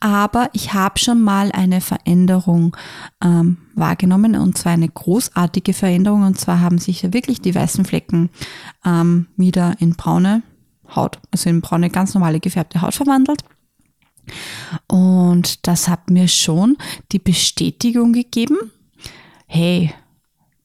Aber 0.00 0.48
ich 0.52 0.74
habe 0.74 0.98
schon 0.98 1.22
mal 1.22 1.52
eine 1.52 1.80
Veränderung 1.80 2.76
ähm, 3.22 3.58
wahrgenommen 3.74 4.36
und 4.36 4.56
zwar 4.58 4.72
eine 4.72 4.88
großartige 4.88 5.72
Veränderung. 5.72 6.24
Und 6.24 6.38
zwar 6.38 6.60
haben 6.60 6.78
sich 6.78 7.02
ja 7.02 7.12
wirklich 7.12 7.40
die 7.40 7.54
weißen 7.54 7.84
Flecken 7.84 8.30
ähm, 8.84 9.26
wieder 9.36 9.74
in 9.78 9.94
braune 9.94 10.42
Haut, 10.96 11.18
also 11.30 11.50
in 11.50 11.60
braune, 11.60 11.90
ganz 11.90 12.14
normale 12.14 12.40
gefärbte 12.40 12.82
Haut 12.82 12.94
verwandelt. 12.94 13.42
Und 14.86 15.66
das 15.66 15.88
hat 15.88 16.10
mir 16.10 16.28
schon 16.28 16.76
die 17.10 17.18
Bestätigung 17.18 18.12
gegeben, 18.12 18.56
hey, 19.46 19.92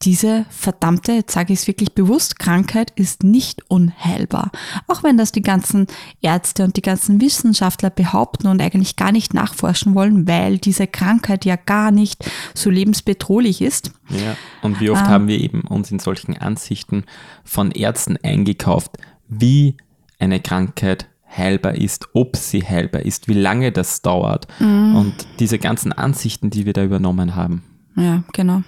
diese 0.03 0.45
verdammte, 0.49 1.13
jetzt 1.13 1.33
sage 1.33 1.53
ich 1.53 1.59
es 1.59 1.67
wirklich 1.67 1.93
bewusst, 1.93 2.37
Krankheit 2.37 2.91
ist 2.95 3.23
nicht 3.23 3.69
unheilbar. 3.69 4.51
Auch 4.87 5.03
wenn 5.03 5.17
das 5.17 5.31
die 5.31 5.41
ganzen 5.41 5.87
Ärzte 6.21 6.63
und 6.63 6.77
die 6.77 6.83
ganzen 6.83 7.19
Wissenschaftler 7.19 7.89
behaupten 7.89 8.47
und 8.47 8.61
eigentlich 8.61 8.95
gar 8.95 9.11
nicht 9.11 9.33
nachforschen 9.33 9.95
wollen, 9.95 10.27
weil 10.27 10.59
diese 10.59 10.85
Krankheit 10.85 11.45
ja 11.45 11.55
gar 11.55 11.91
nicht 11.91 12.29
so 12.53 12.69
lebensbedrohlich 12.69 13.61
ist. 13.61 13.91
Ja, 14.09 14.37
und 14.61 14.79
wie 14.79 14.91
oft 14.91 15.01
ähm, 15.01 15.09
haben 15.09 15.27
wir 15.27 15.39
eben 15.39 15.61
uns 15.61 15.89
in 15.91 15.99
solchen 15.99 16.37
Ansichten 16.37 17.03
von 17.43 17.71
Ärzten 17.71 18.17
eingekauft, 18.17 18.91
wie 19.27 19.77
eine 20.19 20.39
Krankheit 20.39 21.07
heilbar 21.35 21.75
ist, 21.75 22.07
ob 22.13 22.35
sie 22.35 22.63
heilbar 22.63 23.01
ist, 23.01 23.27
wie 23.27 23.33
lange 23.33 23.71
das 23.71 24.01
dauert 24.01 24.47
mhm. 24.59 24.95
und 24.95 25.13
diese 25.39 25.59
ganzen 25.59 25.91
Ansichten, 25.91 26.49
die 26.49 26.65
wir 26.65 26.73
da 26.73 26.83
übernommen 26.83 27.35
haben. 27.35 27.63
Ja, 27.95 28.23
genau. 28.33 28.63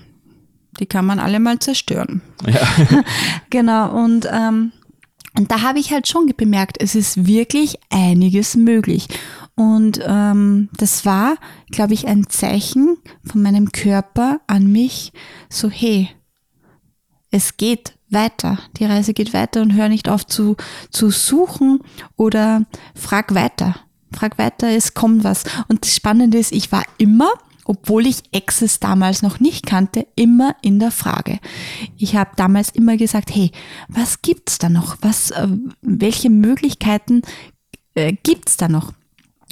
Die 0.79 0.85
kann 0.85 1.05
man 1.05 1.19
alle 1.19 1.39
mal 1.39 1.59
zerstören. 1.59 2.21
Ja. 2.45 2.61
genau, 3.49 3.91
und, 4.03 4.27
ähm, 4.31 4.71
und 5.37 5.51
da 5.51 5.61
habe 5.61 5.79
ich 5.79 5.91
halt 5.91 6.07
schon 6.07 6.31
bemerkt, 6.37 6.81
es 6.81 6.95
ist 6.95 7.25
wirklich 7.25 7.77
einiges 7.89 8.55
möglich. 8.55 9.07
Und 9.55 9.99
ähm, 10.05 10.69
das 10.77 11.05
war, 11.05 11.35
glaube 11.69 11.93
ich, 11.93 12.07
ein 12.07 12.29
Zeichen 12.29 12.97
von 13.25 13.41
meinem 13.41 13.71
Körper 13.71 14.39
an 14.47 14.71
mich, 14.71 15.11
so 15.49 15.69
hey, 15.69 16.09
es 17.31 17.57
geht 17.57 17.93
weiter. 18.09 18.57
Die 18.77 18.85
Reise 18.85 19.13
geht 19.13 19.33
weiter 19.33 19.61
und 19.61 19.73
hör 19.73 19.89
nicht 19.89 20.09
auf 20.09 20.25
zu, 20.25 20.55
zu 20.89 21.11
suchen 21.11 21.81
oder 22.15 22.65
frag 22.95 23.35
weiter. 23.35 23.75
Frag 24.11 24.37
weiter, 24.37 24.69
es 24.69 24.95
kommt 24.95 25.23
was. 25.23 25.43
Und 25.67 25.85
das 25.85 25.95
Spannende 25.95 26.39
ist, 26.39 26.51
ich 26.51 26.71
war 26.71 26.83
immer, 26.97 27.29
obwohl 27.65 28.07
ich 28.07 28.23
Access 28.33 28.79
damals 28.79 29.21
noch 29.21 29.39
nicht 29.39 29.67
kannte, 29.67 30.07
immer 30.15 30.55
in 30.63 30.79
der 30.79 30.89
Frage. 30.89 31.39
Ich 31.97 32.15
habe 32.15 32.31
damals 32.35 32.69
immer 32.69 32.97
gesagt, 32.97 33.33
hey, 33.33 33.51
was 33.87 34.23
gibt's 34.23 34.57
da 34.57 34.69
noch? 34.69 34.97
Was, 35.01 35.29
äh, 35.29 35.47
welche 35.81 36.31
Möglichkeiten 36.31 37.21
äh, 37.93 38.13
gibt's 38.23 38.57
da 38.57 38.67
noch? 38.67 38.93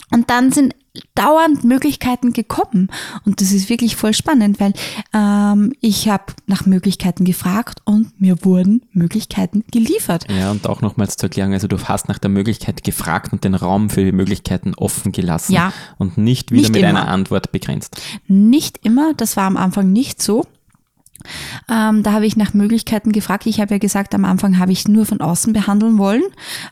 Und 0.09 0.31
dann 0.31 0.51
sind 0.51 0.73
dauernd 1.15 1.63
Möglichkeiten 1.63 2.33
gekommen. 2.33 2.89
Und 3.25 3.41
das 3.41 3.51
ist 3.51 3.69
wirklich 3.69 3.95
voll 3.95 4.13
spannend, 4.13 4.59
weil 4.59 4.73
ähm, 5.13 5.73
ich 5.81 6.09
habe 6.09 6.25
nach 6.45 6.65
Möglichkeiten 6.65 7.25
gefragt 7.25 7.81
und 7.85 8.19
mir 8.19 8.43
wurden 8.43 8.81
Möglichkeiten 8.91 9.63
geliefert. 9.71 10.25
Ja, 10.29 10.51
und 10.51 10.67
auch 10.67 10.81
nochmals 10.81 11.17
zu 11.17 11.25
erklären, 11.25 11.53
also 11.53 11.67
du 11.67 11.77
hast 11.79 12.07
nach 12.07 12.19
der 12.19 12.29
Möglichkeit 12.29 12.83
gefragt 12.83 13.33
und 13.33 13.43
den 13.43 13.55
Raum 13.55 13.89
für 13.89 14.03
die 14.03 14.11
Möglichkeiten 14.11 14.73
offen 14.75 15.11
gelassen 15.11 15.53
ja, 15.53 15.73
und 15.97 16.17
nicht 16.17 16.51
wieder 16.51 16.61
nicht 16.61 16.73
mit 16.73 16.81
immer. 16.81 16.89
einer 16.89 17.07
Antwort 17.07 17.51
begrenzt. 17.51 18.01
Nicht 18.27 18.79
immer, 18.83 19.13
das 19.15 19.37
war 19.37 19.45
am 19.45 19.57
Anfang 19.57 19.91
nicht 19.91 20.21
so. 20.21 20.45
Ähm, 21.69 22.03
da 22.03 22.13
habe 22.13 22.25
ich 22.25 22.37
nach 22.37 22.53
Möglichkeiten 22.53 23.11
gefragt. 23.11 23.45
Ich 23.45 23.59
habe 23.59 23.75
ja 23.75 23.77
gesagt, 23.77 24.15
am 24.15 24.25
Anfang 24.25 24.59
habe 24.59 24.71
ich 24.71 24.87
nur 24.87 25.05
von 25.05 25.21
außen 25.21 25.53
behandeln 25.53 25.97
wollen, 25.97 26.23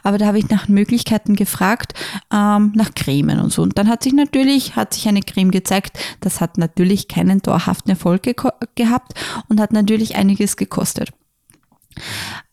aber 0.04 0.18
da 0.18 0.28
habe 0.28 0.40
ich 0.40 0.50
nach 0.50 0.68
Möglichkeiten 0.68 1.36
gefragt, 1.36 1.94
ähm, 2.32 2.72
nach 2.75 2.94
Cremen 2.94 3.40
und 3.40 3.52
so. 3.52 3.62
Und 3.62 3.78
dann 3.78 3.90
hat 3.90 4.04
sich 4.04 4.14
natürlich, 4.14 4.75
hat 4.75 4.94
sich 4.94 5.08
eine 5.08 5.22
Creme 5.22 5.52
gezeigt, 5.52 5.98
das 6.22 6.42
hat 6.42 6.58
natürlich 6.58 7.08
keinen 7.08 7.42
dauerhaften 7.42 7.92
Erfolg 7.92 8.24
ge 8.24 8.36
gehabt 8.75 9.14
und 9.50 9.60
hat 9.60 9.74
natürlich 9.74 10.16
einiges 10.16 10.58
gekostet. 10.58 11.12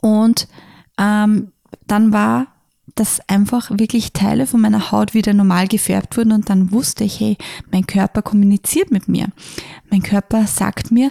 Und 0.01 0.49
ähm, 0.99 1.53
dann 1.87 2.13
war 2.13 2.47
dass 2.95 3.27
einfach 3.29 3.71
wirklich 3.71 4.13
Teile 4.13 4.47
von 4.47 4.61
meiner 4.61 4.91
Haut 4.91 5.15
wieder 5.15 5.33
normal 5.33 5.69
gefärbt 5.69 6.17
wurden 6.17 6.33
und 6.33 6.51
dann 6.51 6.73
wusste 6.73 7.05
ich, 7.05 7.21
hey, 7.21 7.37
mein 7.71 7.87
Körper 7.87 8.23
kommuniziert 8.23 8.91
mit 8.91 9.09
mir. 9.09 9.29
Mein 9.91 10.03
Körper 10.03 10.47
sagt 10.47 10.91
mir, 10.91 11.11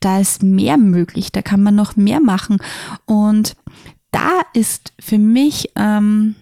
da 0.00 0.20
ist 0.20 0.42
mehr 0.42 0.76
möglich, 0.76 1.32
da 1.32 1.42
kann 1.42 1.62
man 1.62 1.74
noch 1.74 1.96
mehr 1.96 2.20
machen. 2.20 2.58
Und 3.06 3.56
da 4.10 4.40
ist 4.54 4.92
für 4.98 5.18
mich, 5.18 5.70
ähm, 5.76 6.34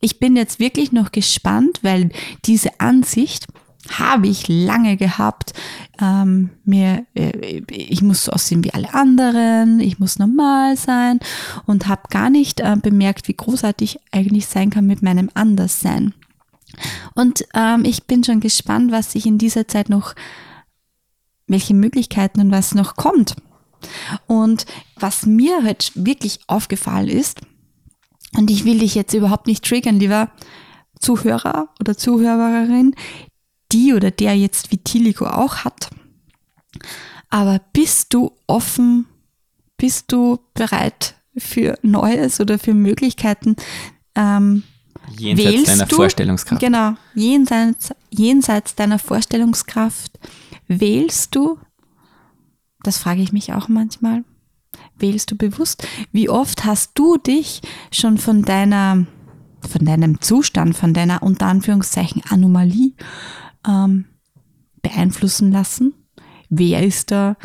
ich 0.00 0.18
bin 0.20 0.36
jetzt 0.36 0.60
wirklich 0.60 0.92
noch 0.92 1.10
gespannt, 1.10 1.80
weil 1.82 2.10
diese 2.44 2.80
Ansicht 2.80 3.46
habe 3.90 4.26
ich 4.26 4.48
lange 4.48 4.96
gehabt. 4.96 5.52
Ähm, 6.00 6.50
mir, 6.64 7.06
äh, 7.14 7.62
ich 7.70 8.02
muss 8.02 8.24
so 8.24 8.32
aussehen 8.32 8.64
wie 8.64 8.74
alle 8.74 8.92
anderen, 8.94 9.80
ich 9.80 9.98
muss 9.98 10.18
normal 10.18 10.76
sein 10.76 11.20
und 11.66 11.88
habe 11.88 12.02
gar 12.10 12.30
nicht 12.30 12.60
äh, 12.60 12.76
bemerkt, 12.80 13.28
wie 13.28 13.34
großartig 13.34 13.96
ich 13.96 14.00
eigentlich 14.12 14.46
sein 14.46 14.70
kann 14.70 14.86
mit 14.86 15.02
meinem 15.02 15.30
Anderssein. 15.34 16.14
Und 17.14 17.44
ähm, 17.54 17.84
ich 17.84 18.04
bin 18.04 18.24
schon 18.24 18.40
gespannt, 18.40 18.92
was 18.92 19.12
sich 19.12 19.26
in 19.26 19.38
dieser 19.38 19.66
Zeit 19.68 19.88
noch 19.88 20.14
welche 21.46 21.74
Möglichkeiten 21.74 22.40
und 22.40 22.50
was 22.50 22.74
noch 22.74 22.96
kommt. 22.96 23.36
Und 24.26 24.66
was 24.98 25.26
mir 25.26 25.62
halt 25.62 25.92
wirklich 25.94 26.40
aufgefallen 26.46 27.08
ist, 27.08 27.40
und 28.36 28.50
ich 28.50 28.64
will 28.64 28.80
dich 28.80 28.94
jetzt 28.94 29.14
überhaupt 29.14 29.46
nicht 29.46 29.64
triggern, 29.64 29.98
lieber 29.98 30.30
Zuhörer 31.00 31.68
oder 31.80 31.96
Zuhörerin, 31.96 32.94
die 33.72 33.94
oder 33.94 34.10
der 34.10 34.36
jetzt 34.36 34.70
Vitiligo 34.72 35.26
auch 35.26 35.64
hat. 35.64 35.90
Aber 37.30 37.60
bist 37.72 38.14
du 38.14 38.32
offen, 38.46 39.06
bist 39.76 40.12
du 40.12 40.38
bereit 40.54 41.16
für 41.36 41.78
Neues 41.82 42.40
oder 42.40 42.58
für 42.58 42.74
Möglichkeiten? 42.74 43.56
Ähm, 44.14 44.62
jenseits 45.16 45.64
deiner 45.64 45.86
du, 45.86 45.96
Vorstellungskraft. 45.96 46.60
Genau, 46.60 46.94
jenseits, 47.14 47.90
jenseits 48.10 48.74
deiner 48.74 48.98
Vorstellungskraft 48.98 50.18
Wählst 50.68 51.34
du, 51.34 51.58
das 52.82 52.98
frage 52.98 53.22
ich 53.22 53.32
mich 53.32 53.52
auch 53.52 53.68
manchmal, 53.68 54.24
wählst 54.98 55.30
du 55.30 55.36
bewusst? 55.36 55.86
Wie 56.12 56.28
oft 56.28 56.64
hast 56.64 56.92
du 56.94 57.16
dich 57.16 57.62
schon 57.92 58.18
von 58.18 58.42
deiner, 58.42 59.06
von 59.60 59.84
deinem 59.84 60.20
Zustand, 60.20 60.76
von 60.76 60.94
deiner 60.94 61.22
unter 61.22 61.46
Anführungszeichen 61.46 62.22
Anomalie 62.28 62.92
ähm, 63.66 64.06
beeinflussen 64.82 65.52
lassen? 65.52 65.94
Wer 66.48 66.84
ist 66.84 67.10
da? 67.10 67.36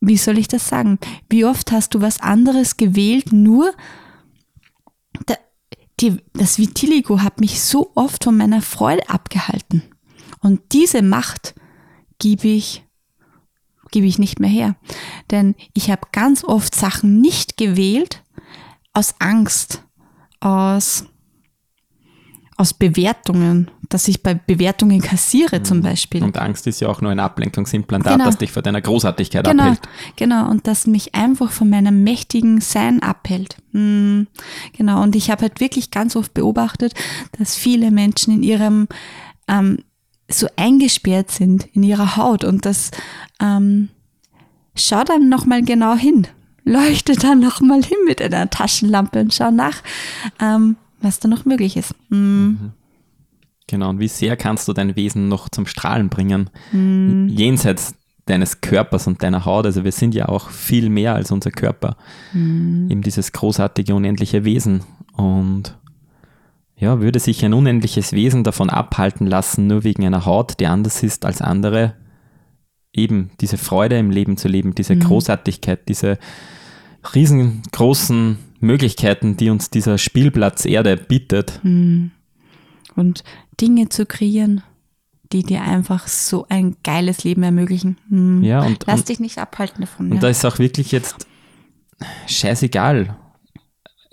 Wie 0.00 0.16
soll 0.16 0.38
ich 0.38 0.48
das 0.48 0.68
sagen? 0.68 0.98
Wie 1.28 1.44
oft 1.44 1.72
hast 1.72 1.94
du 1.94 2.00
was 2.00 2.20
anderes 2.20 2.76
gewählt, 2.76 3.32
nur 3.32 3.72
da, 5.26 5.34
die, 6.00 6.18
das 6.32 6.58
Vitiligo 6.58 7.20
hat 7.20 7.40
mich 7.40 7.60
so 7.60 7.90
oft 7.96 8.24
von 8.24 8.36
meiner 8.36 8.62
Freude 8.62 9.08
abgehalten. 9.08 9.82
Und 10.40 10.60
diese 10.72 11.02
Macht 11.02 11.54
gebe 12.18 12.48
ich, 12.48 12.84
gebe 13.90 14.06
ich 14.06 14.18
nicht 14.18 14.40
mehr 14.40 14.50
her. 14.50 14.76
Denn 15.30 15.54
ich 15.74 15.90
habe 15.90 16.02
ganz 16.12 16.44
oft 16.44 16.74
Sachen 16.74 17.20
nicht 17.20 17.56
gewählt 17.56 18.22
aus 18.92 19.14
Angst, 19.18 19.84
aus, 20.40 21.06
aus 22.56 22.74
Bewertungen, 22.74 23.70
dass 23.88 24.08
ich 24.08 24.22
bei 24.22 24.34
Bewertungen 24.34 25.00
kassiere 25.00 25.62
zum 25.62 25.78
mhm. 25.78 25.82
Beispiel. 25.82 26.22
Und 26.22 26.36
Angst 26.36 26.66
ist 26.66 26.80
ja 26.80 26.88
auch 26.88 27.00
nur 27.00 27.10
ein 27.10 27.20
Ablenkungsimplantat, 27.20 28.14
genau. 28.14 28.24
das 28.24 28.38
dich 28.38 28.52
vor 28.52 28.62
deiner 28.62 28.80
Großartigkeit 28.80 29.44
genau. 29.44 29.62
abhält. 29.64 29.80
Genau, 30.16 30.50
und 30.50 30.66
das 30.66 30.86
mich 30.86 31.14
einfach 31.14 31.50
von 31.50 31.70
meinem 31.70 32.02
mächtigen 32.02 32.60
Sein 32.60 33.02
abhält. 33.02 33.56
Mhm. 33.72 34.26
Genau, 34.76 35.02
und 35.02 35.16
ich 35.16 35.30
habe 35.30 35.42
halt 35.42 35.60
wirklich 35.60 35.90
ganz 35.90 36.16
oft 36.16 36.34
beobachtet, 36.34 36.94
dass 37.38 37.54
viele 37.54 37.90
Menschen 37.90 38.34
in 38.34 38.42
ihrem 38.42 38.88
ähm, 39.46 39.78
so 40.28 40.46
eingesperrt 40.56 41.30
sind 41.30 41.66
in 41.72 41.82
ihrer 41.82 42.16
Haut 42.16 42.44
und 42.44 42.66
das 42.66 42.90
ähm, 43.40 43.88
schau 44.74 45.02
dann 45.04 45.28
nochmal 45.28 45.62
genau 45.62 45.94
hin. 45.94 46.26
Leuchte 46.64 47.14
dann 47.14 47.40
nochmal 47.40 47.82
hin 47.82 47.96
mit 48.06 48.20
einer 48.20 48.50
Taschenlampe 48.50 49.20
und 49.20 49.32
schau 49.32 49.50
nach, 49.50 49.82
ähm, 50.40 50.76
was 51.00 51.18
da 51.18 51.28
noch 51.28 51.46
möglich 51.46 51.76
ist. 51.76 51.94
Mhm. 52.10 52.72
Genau, 53.66 53.90
und 53.90 54.00
wie 54.00 54.08
sehr 54.08 54.36
kannst 54.36 54.68
du 54.68 54.72
dein 54.72 54.96
Wesen 54.96 55.28
noch 55.28 55.48
zum 55.48 55.66
Strahlen 55.66 56.08
bringen, 56.08 56.50
mhm. 56.72 57.28
jenseits 57.28 57.94
deines 58.26 58.60
Körpers 58.60 59.06
und 59.06 59.22
deiner 59.22 59.44
Haut. 59.44 59.66
Also 59.66 59.84
wir 59.84 59.92
sind 59.92 60.14
ja 60.14 60.28
auch 60.28 60.50
viel 60.50 60.90
mehr 60.90 61.14
als 61.14 61.30
unser 61.30 61.50
Körper. 61.50 61.96
Mhm. 62.32 62.90
Eben 62.90 63.02
dieses 63.02 63.32
großartige, 63.32 63.94
unendliche 63.94 64.44
Wesen. 64.44 64.82
Und 65.12 65.76
ja, 66.78 67.00
würde 67.00 67.18
sich 67.18 67.44
ein 67.44 67.54
unendliches 67.54 68.12
Wesen 68.12 68.44
davon 68.44 68.70
abhalten 68.70 69.26
lassen, 69.26 69.66
nur 69.66 69.84
wegen 69.84 70.06
einer 70.06 70.24
Haut, 70.24 70.60
die 70.60 70.66
anders 70.66 71.02
ist 71.02 71.24
als 71.24 71.42
andere, 71.42 71.94
eben 72.92 73.30
diese 73.40 73.58
Freude 73.58 73.98
im 73.98 74.10
Leben 74.10 74.36
zu 74.36 74.48
leben, 74.48 74.74
diese 74.74 74.94
mhm. 74.94 75.00
Großartigkeit, 75.00 75.88
diese 75.88 76.18
riesengroßen 77.14 78.38
Möglichkeiten, 78.60 79.36
die 79.36 79.50
uns 79.50 79.70
dieser 79.70 79.98
Spielplatz 79.98 80.64
Erde 80.64 80.96
bietet. 80.96 81.60
Mhm. 81.62 82.12
Und 82.94 83.24
Dinge 83.60 83.88
zu 83.88 84.06
kreieren, 84.06 84.62
die 85.32 85.42
dir 85.42 85.62
einfach 85.62 86.08
so 86.08 86.46
ein 86.48 86.76
geiles 86.84 87.24
Leben 87.24 87.42
ermöglichen. 87.42 87.98
Mhm. 88.08 88.42
Ja, 88.42 88.62
und, 88.62 88.84
Lass 88.86 89.00
und, 89.00 89.08
dich 89.08 89.20
nicht 89.20 89.38
abhalten 89.38 89.80
davon. 89.80 90.06
Und 90.06 90.16
ja. 90.16 90.20
da 90.20 90.28
ist 90.28 90.44
auch 90.44 90.58
wirklich 90.58 90.92
jetzt 90.92 91.26
scheißegal, 92.26 93.16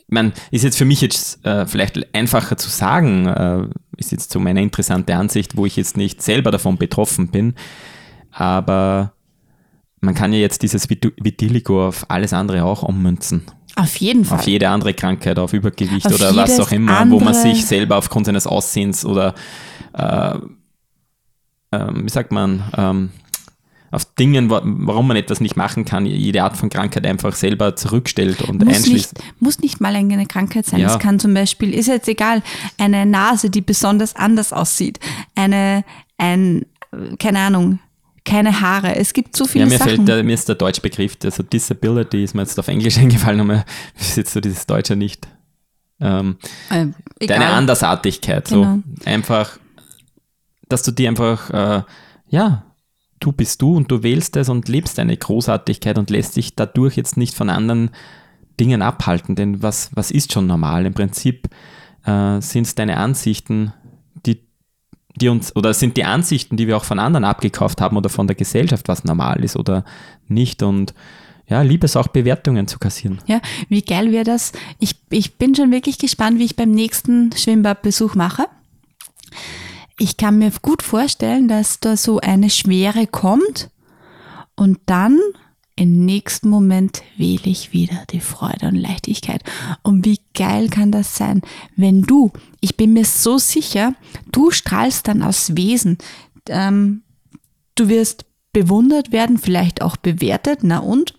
ich 0.08 0.14
meine, 0.14 0.34
ist 0.52 0.64
jetzt 0.64 0.78
für 0.78 0.86
mich 0.86 1.02
jetzt 1.02 1.44
äh, 1.46 1.66
vielleicht 1.66 2.14
einfacher 2.14 2.58
zu 2.58 2.70
sagen, 2.70 3.26
äh, 3.28 3.68
ist 3.98 4.12
jetzt 4.12 4.32
so 4.32 4.40
meine 4.40 4.62
interessante 4.62 5.16
Ansicht, 5.16 5.58
wo 5.58 5.66
ich 5.66 5.76
jetzt 5.76 5.98
nicht 5.98 6.22
selber 6.22 6.52
davon 6.52 6.78
betroffen 6.78 7.30
bin, 7.30 7.56
aber 8.32 9.14
man 10.02 10.14
kann 10.14 10.32
ja 10.32 10.40
jetzt 10.40 10.62
dieses 10.62 10.88
Vitiligo 10.90 11.88
auf 11.88 12.06
alles 12.10 12.34
andere 12.34 12.64
auch 12.64 12.84
ummünzen. 12.84 13.44
Auf 13.76 13.96
jeden 13.98 14.24
Fall. 14.24 14.40
Auf 14.40 14.48
jede 14.48 14.70
andere 14.70 14.94
Krankheit, 14.94 15.38
auf 15.40 15.54
Übergewicht 15.54 16.06
auf 16.06 16.16
oder 16.16 16.36
was 16.36 16.60
auch 16.60 16.72
immer, 16.72 17.10
wo 17.10 17.20
man 17.20 17.34
sich 17.34 17.66
selber 17.66 17.98
aufgrund 17.98 18.28
seines 18.28 18.48
Aussehens 18.48 19.04
oder, 19.04 19.34
äh, 19.94 20.36
ähm, 21.72 22.06
wie 22.06 22.10
sagt 22.10 22.32
man, 22.32 22.64
ähm, 22.78 23.10
auf 23.96 24.06
Dingen, 24.16 24.50
warum 24.50 25.08
man 25.08 25.18
etwas 25.18 25.40
nicht 25.40 25.56
machen 25.56 25.86
kann, 25.86 26.06
jede 26.06 26.44
Art 26.44 26.58
von 26.58 26.70
Krankheit 26.70 27.06
einfach 27.06 27.34
selber 27.34 27.76
zurückstellt 27.76 28.42
und 28.42 28.64
muss 28.64 28.76
einschließt. 28.76 29.18
Nicht, 29.18 29.42
muss 29.42 29.60
nicht 29.60 29.82
mal 29.82 29.96
eine 29.96 30.26
Krankheit 30.26 30.66
sein. 30.66 30.82
Es 30.82 30.94
ja. 30.94 31.00
kann 31.00 31.20
zum 31.20 31.34
Beispiel, 31.34 31.74
ist 31.74 31.88
jetzt 31.88 32.08
egal, 32.08 32.44
eine 32.78 33.06
Nase, 33.06 33.50
die 33.50 33.62
besonders 33.62 34.16
anders 34.16 34.52
aussieht, 34.54 35.00
eine, 35.36 35.86
ein, 36.18 36.66
keine 37.18 37.40
Ahnung, 37.40 37.80
keine 38.26 38.60
Haare. 38.60 38.96
Es 38.96 39.14
gibt 39.14 39.38
so 39.38 39.46
viele 39.46 39.66
ja, 39.66 39.70
mir 39.70 39.78
Sachen. 39.78 39.96
Fällt 39.96 40.08
der, 40.08 40.24
mir 40.24 40.34
ist 40.34 40.50
der 40.50 40.56
deutsche 40.56 40.82
Begriff, 40.82 41.18
also 41.24 41.42
Disability 41.42 42.24
ist 42.24 42.36
mir 42.36 42.42
jetzt 42.42 42.60
auf 42.60 42.68
Englisch 42.68 42.98
eingefallen, 43.00 43.40
aber 43.40 43.66
ist 43.98 44.18
jetzt 44.18 44.34
so 44.34 44.42
dieses 44.42 44.66
Deutsche 44.68 44.96
nicht. 44.96 45.28
Ähm, 46.02 46.36
äh, 46.70 46.88
deine 47.26 47.48
Andersartigkeit, 47.48 48.50
so 48.50 48.62
genau. 48.62 48.80
einfach, 49.06 49.58
dass 50.68 50.84
du 50.84 50.92
die 50.92 51.08
einfach, 51.08 51.50
äh, 51.52 51.84
ja, 52.28 52.65
du 53.20 53.32
bist 53.32 53.62
du 53.62 53.76
und 53.76 53.92
du 53.92 54.04
wählst 54.04 54.36
es 54.38 54.50
und 54.50 54.68
lebst 54.68 54.98
deine 54.98 55.16
Großartigkeit 55.16 55.98
und 55.98 56.10
lässt 56.10 56.36
dich 56.36 56.56
dadurch 56.56 56.96
jetzt 56.96 57.18
nicht 57.18 57.36
von 57.36 57.50
anderen 57.50 57.92
Dingen 58.60 58.82
abhalten. 58.82 59.36
Denn 59.36 59.62
was, 59.62 59.90
was 59.94 60.12
ist 60.12 60.34
schon 60.34 60.48
normal? 60.48 60.86
Im 60.86 60.94
Prinzip 60.94 61.50
äh, 62.06 62.40
sind 62.42 62.68
es 62.68 62.76
deine 62.76 62.98
Ansichten, 62.98 63.74
die, 64.26 64.42
die 65.16 65.30
uns, 65.30 65.56
oder 65.56 65.74
sind 65.74 65.98
die 65.98 66.06
Ansichten, 66.06 66.58
die 66.58 66.68
wir 66.68 66.78
auch 66.78 66.86
von 66.86 67.00
anderen 67.00 67.26
abgekauft 67.26 67.82
haben 67.82 67.98
oder 67.98 68.10
von 68.10 68.28
der 68.28 68.36
Gesellschaft, 68.36 68.88
was 68.88 69.04
normal 69.04 69.44
ist 69.44 69.56
oder 69.56 69.86
nicht. 70.28 70.62
Und 70.64 70.94
ja, 71.48 71.62
liebe 71.62 71.86
es 71.86 71.96
auch 71.96 72.08
Bewertungen 72.08 72.68
zu 72.68 72.80
kassieren. 72.80 73.20
Ja, 73.28 73.40
wie 73.70 73.82
geil 73.82 74.12
wäre 74.12 74.24
das? 74.24 74.52
Ich, 74.80 74.96
ich 75.10 75.38
bin 75.38 75.56
schon 75.56 75.72
wirklich 75.72 75.98
gespannt, 75.98 76.40
wie 76.40 76.46
ich 76.46 76.56
beim 76.56 76.72
nächsten 76.72 77.32
Schwimmbadbesuch 77.32 78.16
mache. 78.16 78.48
Ich 79.98 80.18
kann 80.18 80.38
mir 80.40 80.52
gut 80.62 80.84
vorstellen, 80.84 81.48
dass 81.48 81.80
da 81.80 81.96
so 81.96 82.20
eine 82.20 82.50
Schwere 82.50 83.08
kommt 83.08 83.70
und 84.56 84.80
dann 84.86 85.20
im 85.78 86.06
nächsten 86.06 86.50
Moment 86.50 87.04
wähle 87.18 87.50
ich 87.50 87.74
wieder 87.74 88.06
die 88.10 88.22
Freude 88.22 88.68
und 88.68 88.76
Leichtigkeit. 88.76 89.44
Und 89.84 90.06
wie 90.06 90.20
geil 90.34 90.70
kann 90.70 90.92
das 90.92 91.18
sein, 91.18 91.42
wenn 91.76 92.02
du, 92.02 92.32
ich 92.62 92.78
bin 92.78 92.94
mir 92.94 93.04
so 93.04 93.38
sicher, 93.38 93.94
du 94.32 94.52
strahlst 94.52 95.08
dann 95.08 95.22
aus 95.22 95.58
Wesen. 95.58 95.98
Ähm, 96.48 97.04
du 97.76 97.90
wirst 97.90 98.26
bewundert 98.54 99.12
werden, 99.12 99.38
vielleicht 99.38 99.82
auch 99.82 99.98
bewertet, 99.98 100.60
na 100.62 100.80
und? 100.80 101.14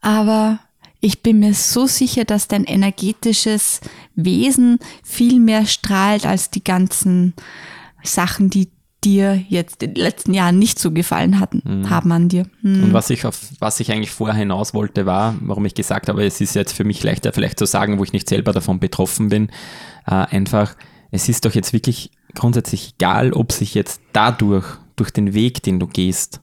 Aber 0.00 0.60
ich 1.00 1.22
bin 1.22 1.38
mir 1.38 1.54
so 1.54 1.86
sicher, 1.86 2.24
dass 2.24 2.48
dein 2.48 2.64
energetisches 2.64 3.80
Wesen 4.14 4.78
viel 5.04 5.38
mehr 5.38 5.66
strahlt 5.66 6.26
als 6.26 6.50
die 6.50 6.64
ganzen 6.64 7.34
Sachen, 8.02 8.50
die 8.50 8.70
dir 9.04 9.36
jetzt 9.48 9.82
in 9.82 9.94
den 9.94 10.02
letzten 10.02 10.34
Jahren 10.34 10.58
nicht 10.58 10.78
so 10.78 10.90
gefallen 10.90 11.38
hatten, 11.38 11.62
mhm. 11.64 11.90
haben 11.90 12.10
an 12.10 12.28
dir. 12.28 12.46
Mhm. 12.62 12.84
Und 12.84 12.92
was 12.92 13.10
ich 13.10 13.24
auf 13.26 13.38
was 13.60 13.78
ich 13.78 13.92
eigentlich 13.92 14.10
vorher 14.10 14.36
hinaus 14.36 14.74
wollte, 14.74 15.06
war, 15.06 15.36
warum 15.40 15.64
ich 15.66 15.74
gesagt 15.74 16.08
habe, 16.08 16.24
es 16.24 16.40
ist 16.40 16.54
jetzt 16.54 16.72
für 16.72 16.84
mich 16.84 17.02
leichter 17.04 17.32
vielleicht 17.32 17.58
zu 17.58 17.66
sagen, 17.66 17.98
wo 17.98 18.04
ich 18.04 18.12
nicht 18.12 18.28
selber 18.28 18.52
davon 18.52 18.80
betroffen 18.80 19.28
bin, 19.28 19.50
äh, 20.06 20.14
einfach, 20.14 20.74
es 21.12 21.28
ist 21.28 21.44
doch 21.44 21.54
jetzt 21.54 21.72
wirklich 21.72 22.10
grundsätzlich 22.34 22.94
egal, 22.96 23.32
ob 23.32 23.52
sich 23.52 23.74
jetzt 23.74 24.00
dadurch, 24.12 24.66
durch 24.96 25.12
den 25.12 25.32
Weg, 25.32 25.62
den 25.62 25.78
du 25.78 25.86
gehst, 25.86 26.40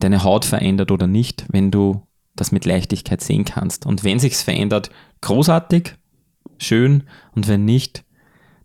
deine 0.00 0.24
Haut 0.24 0.44
verändert 0.44 0.90
oder 0.90 1.06
nicht, 1.06 1.44
wenn 1.48 1.70
du 1.70 2.02
das 2.36 2.52
mit 2.52 2.64
Leichtigkeit 2.64 3.20
sehen 3.20 3.44
kannst. 3.44 3.86
Und 3.86 4.04
wenn 4.04 4.18
sich's 4.18 4.42
verändert, 4.42 4.90
großartig, 5.20 5.94
schön. 6.58 7.04
Und 7.34 7.48
wenn 7.48 7.64
nicht, 7.64 8.04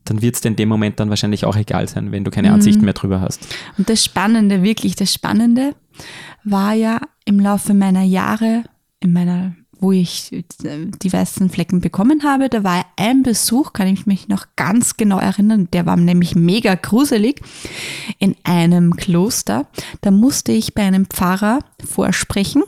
dann 0.05 0.21
wird 0.21 0.35
es 0.35 0.41
dir 0.41 0.49
in 0.49 0.55
dem 0.55 0.69
Moment 0.69 0.99
dann 0.99 1.09
wahrscheinlich 1.09 1.45
auch 1.45 1.55
egal 1.55 1.87
sein, 1.87 2.11
wenn 2.11 2.23
du 2.23 2.31
keine 2.31 2.49
mhm. 2.49 2.55
Ansicht 2.55 2.81
mehr 2.81 2.93
drüber 2.93 3.21
hast. 3.21 3.47
Und 3.77 3.89
das 3.89 4.03
Spannende, 4.03 4.63
wirklich 4.63 4.95
das 4.95 5.13
Spannende, 5.13 5.75
war 6.43 6.73
ja 6.73 7.01
im 7.25 7.39
Laufe 7.39 7.73
meiner 7.73 8.03
Jahre, 8.03 8.63
in 9.01 9.11
meiner, 9.11 9.53
wo 9.79 9.91
ich 9.91 10.45
die 10.63 11.13
weißen 11.13 11.49
Flecken 11.49 11.81
bekommen 11.81 12.23
habe, 12.23 12.47
da 12.47 12.63
war 12.63 12.85
ein 12.95 13.21
Besuch, 13.21 13.73
kann 13.73 13.87
ich 13.87 14.05
mich 14.05 14.29
noch 14.29 14.45
ganz 14.55 14.95
genau 14.95 15.19
erinnern, 15.19 15.67
der 15.73 15.85
war 15.85 15.97
nämlich 15.97 16.35
mega 16.35 16.75
gruselig, 16.75 17.41
in 18.17 18.35
einem 18.43 18.95
Kloster. 18.95 19.67
Da 20.01 20.11
musste 20.11 20.53
ich 20.53 20.73
bei 20.73 20.83
einem 20.83 21.05
Pfarrer 21.05 21.59
vorsprechen 21.85 22.63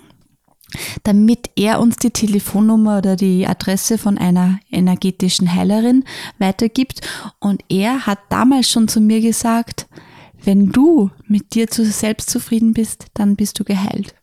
damit 1.03 1.49
er 1.55 1.79
uns 1.79 1.97
die 1.97 2.11
Telefonnummer 2.11 2.99
oder 2.99 3.15
die 3.15 3.47
Adresse 3.47 3.97
von 3.97 4.17
einer 4.17 4.59
energetischen 4.71 5.53
Heilerin 5.53 6.03
weitergibt. 6.37 7.01
Und 7.39 7.63
er 7.69 8.05
hat 8.05 8.19
damals 8.29 8.69
schon 8.69 8.87
zu 8.87 9.01
mir 9.01 9.21
gesagt, 9.21 9.87
wenn 10.43 10.71
du 10.71 11.11
mit 11.27 11.53
dir 11.53 11.67
zu 11.67 11.85
selbst 11.85 12.29
zufrieden 12.29 12.73
bist, 12.73 13.07
dann 13.13 13.35
bist 13.35 13.59
du 13.59 13.63
geheilt. 13.63 14.15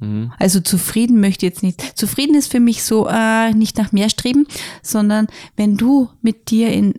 Mhm. 0.00 0.32
Also 0.38 0.60
zufrieden 0.60 1.20
möchte 1.20 1.46
ich 1.46 1.52
jetzt 1.52 1.62
nicht. 1.62 1.96
Zufrieden 1.96 2.34
ist 2.34 2.50
für 2.50 2.60
mich 2.60 2.82
so 2.82 3.06
äh, 3.08 3.52
nicht 3.52 3.78
nach 3.78 3.92
mehr 3.92 4.08
streben, 4.08 4.46
sondern 4.82 5.28
wenn 5.56 5.76
du 5.76 6.08
mit 6.22 6.50
dir 6.50 6.72
in 6.72 6.94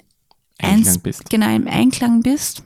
Einklang 0.57 0.87
eins, 0.87 0.97
bist. 0.99 1.29
genau 1.29 1.53
im 1.53 1.67
Einklang 1.67 2.21
bist, 2.21 2.63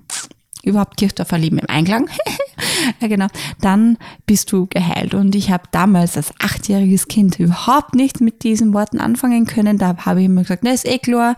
überhaupt 0.69 0.97
Kirchdorfer 0.97 1.37
Leben 1.37 1.57
im 1.57 1.69
Einklang, 1.69 2.09
ja 3.01 3.07
genau, 3.07 3.27
dann 3.61 3.97
bist 4.25 4.51
du 4.51 4.67
geheilt. 4.67 5.13
Und 5.13 5.35
ich 5.35 5.51
habe 5.51 5.63
damals 5.71 6.17
als 6.17 6.31
achtjähriges 6.39 7.07
Kind 7.07 7.39
überhaupt 7.39 7.95
nicht 7.95 8.21
mit 8.21 8.43
diesen 8.43 8.73
Worten 8.73 8.99
anfangen 8.99 9.45
können. 9.45 9.77
Da 9.77 9.97
habe 10.05 10.21
ich 10.21 10.25
immer 10.25 10.41
gesagt, 10.41 10.63
na 10.63 10.71
ist 10.71 10.87
eh 10.87 10.99
klar, 10.99 11.35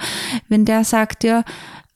wenn 0.50 0.66
der 0.66 0.84
sagt, 0.84 1.24
ja, 1.24 1.44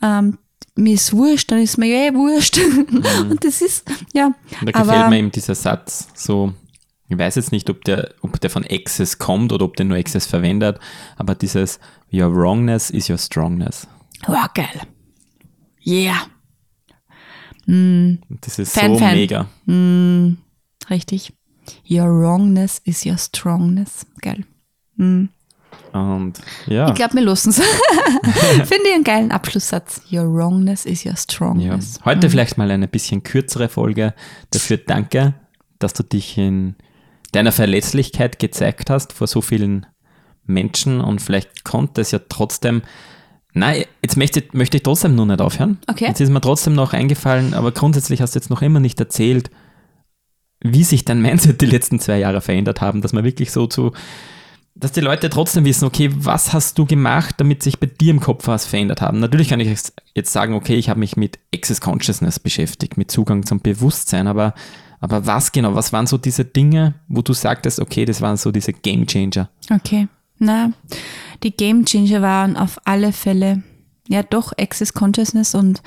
ähm, 0.02 0.38
mir 0.76 0.96
ist 0.96 1.14
wurscht, 1.14 1.52
dann 1.52 1.60
ist 1.60 1.78
mir 1.78 1.88
ja 1.88 2.10
eh 2.10 2.14
wurscht. 2.14 2.58
Mhm. 2.58 3.04
Und 3.32 3.44
das 3.44 3.62
ist, 3.62 3.90
ja. 4.14 4.28
Und 4.62 4.70
da 4.70 4.72
gefällt 4.72 5.10
mir 5.10 5.20
eben 5.20 5.32
dieser 5.32 5.56
Satz 5.56 6.08
so, 6.14 6.54
ich 7.08 7.18
weiß 7.18 7.36
jetzt 7.36 7.52
nicht, 7.52 7.70
ob 7.70 7.84
der, 7.84 8.14
ob 8.22 8.40
der 8.42 8.50
von 8.50 8.66
Access 8.68 9.20
kommt 9.20 9.54
oder 9.54 9.66
ob 9.66 9.76
der 9.78 9.86
nur 9.86 9.98
Access 9.98 10.26
verwendet, 10.26 10.80
aber 11.18 11.36
dieses 11.36 11.80
Your 12.12 12.34
wrongness 12.34 12.90
is 12.90 13.10
your 13.10 13.18
strongness. 13.18 13.88
Oh, 14.28 14.34
geil. 14.54 14.82
Yeah. 15.86 16.28
Mm. 17.66 18.16
Das 18.42 18.60
ist 18.60 18.74
Fan, 18.74 18.94
so 18.94 19.00
Fan. 19.00 19.16
mega. 19.16 19.48
Mm. 19.66 20.38
Richtig. 20.90 21.34
Your 21.90 22.08
wrongness 22.08 22.80
is 22.84 23.06
your 23.06 23.18
strongness. 23.18 24.06
Geil. 24.22 24.44
Mm. 24.98 25.26
Und 25.94 26.42
ja. 26.68 26.90
Ich 26.90 26.96
glaube, 26.96 27.16
wir 27.16 27.22
lassen 27.22 27.50
es. 27.50 27.58
Finde 28.68 28.88
ich 28.88 28.94
einen 28.94 29.04
geilen 29.04 29.32
Abschlusssatz. 29.32 30.02
Your 30.12 30.26
wrongness 30.26 30.86
is 30.86 31.06
your 31.06 31.16
strongness. 31.16 31.98
Ja. 31.98 32.06
Heute 32.06 32.28
mm. 32.28 32.32
vielleicht 32.32 32.58
mal 32.58 32.70
eine 32.70 32.88
bisschen 32.88 33.24
kürzere 33.24 33.70
Folge. 33.70 34.14
Dafür 34.52 34.78
danke, 34.78 35.34
dass 35.80 35.94
du 35.94 36.04
dich 36.04 36.38
in 36.38 36.76
deiner 37.32 37.52
Verletzlichkeit 37.52 38.40
gezeigt 38.40 38.90
hast 38.90 39.14
vor 39.14 39.28
so 39.28 39.42
vielen 39.42 39.86
Menschen 40.46 41.02
und 41.02 41.22
vielleicht 41.22 41.64
konnte 41.64 42.02
es 42.02 42.12
ja 42.12 42.20
trotzdem 42.30 42.82
Nein, 43.56 43.86
jetzt 44.04 44.18
möchte, 44.18 44.44
möchte 44.52 44.78
ich 44.78 44.84
trotzdem 44.84 45.16
nur 45.16 45.26
nicht 45.26 45.42
aufhören. 45.42 45.80
Okay. 45.88 46.06
Jetzt 46.06 46.22
ist 46.22 46.30
mir 46.30 46.42
trotzdem 46.42 46.74
noch 46.76 46.94
eingefallen, 46.94 47.54
aber 47.56 47.72
grundsätzlich 47.72 48.22
hast 48.22 48.36
du 48.36 48.40
jetzt 48.40 48.50
noch 48.50 48.62
immer 48.62 48.80
nicht 48.80 49.00
erzählt, 49.00 49.50
wie 50.62 50.84
sich 50.84 51.06
dein 51.06 51.22
Mindset 51.22 51.62
die 51.62 51.66
letzten 51.66 52.00
zwei 52.00 52.20
Jahre 52.20 52.42
verändert 52.42 52.82
haben, 52.82 53.02
dass 53.02 53.14
man 53.14 53.24
wirklich 53.24 53.52
so 53.52 53.66
zu, 53.66 53.94
dass 54.76 54.92
die 54.92 55.02
Leute 55.02 55.30
trotzdem 55.30 55.66
wissen, 55.66 55.86
okay, 55.86 56.10
was 56.14 56.54
hast 56.54 56.78
du 56.78 56.86
gemacht, 56.86 57.36
damit 57.38 57.64
sich 57.64 57.80
bei 57.80 57.88
dir 57.88 58.12
im 58.12 58.20
Kopf 58.20 58.48
was 58.48 58.66
verändert 58.66 59.02
haben. 59.02 59.20
Natürlich 59.20 59.50
kann 59.50 59.60
ich 59.60 59.70
jetzt 60.14 60.34
sagen, 60.34 60.54
okay, 60.54 60.76
ich 60.76 60.90
habe 60.90 61.00
mich 61.00 61.16
mit 61.16 61.40
Access 61.54 61.82
Consciousness 61.82 62.40
beschäftigt, 62.40 62.98
mit 62.98 63.10
Zugang 63.10 63.46
zum 63.46 63.62
Bewusstsein, 63.62 64.28
aber 64.28 64.54
Aber 65.02 65.28
was 65.28 65.52
genau, 65.52 65.76
was 65.76 65.94
waren 65.94 66.08
so 66.08 66.18
diese 66.18 66.46
Dinge, 66.46 66.96
wo 67.08 67.22
du 67.22 67.34
sagtest, 67.34 67.80
okay, 67.80 68.06
das 68.06 68.22
waren 68.22 68.38
so 68.38 68.52
diese 68.52 68.74
Game 68.74 69.06
Changer? 69.06 69.50
Okay. 69.70 70.08
Na, 70.38 70.72
die 71.44 71.52
Game 71.52 71.86
Changer 71.86 72.22
waren 72.22 72.58
auf 72.58 72.80
alle 72.86 73.14
Fälle, 73.14 73.64
ja 74.08 74.24
doch, 74.24 74.54
Access 74.58 74.94
Consciousness 74.94 75.56
und 75.56 75.82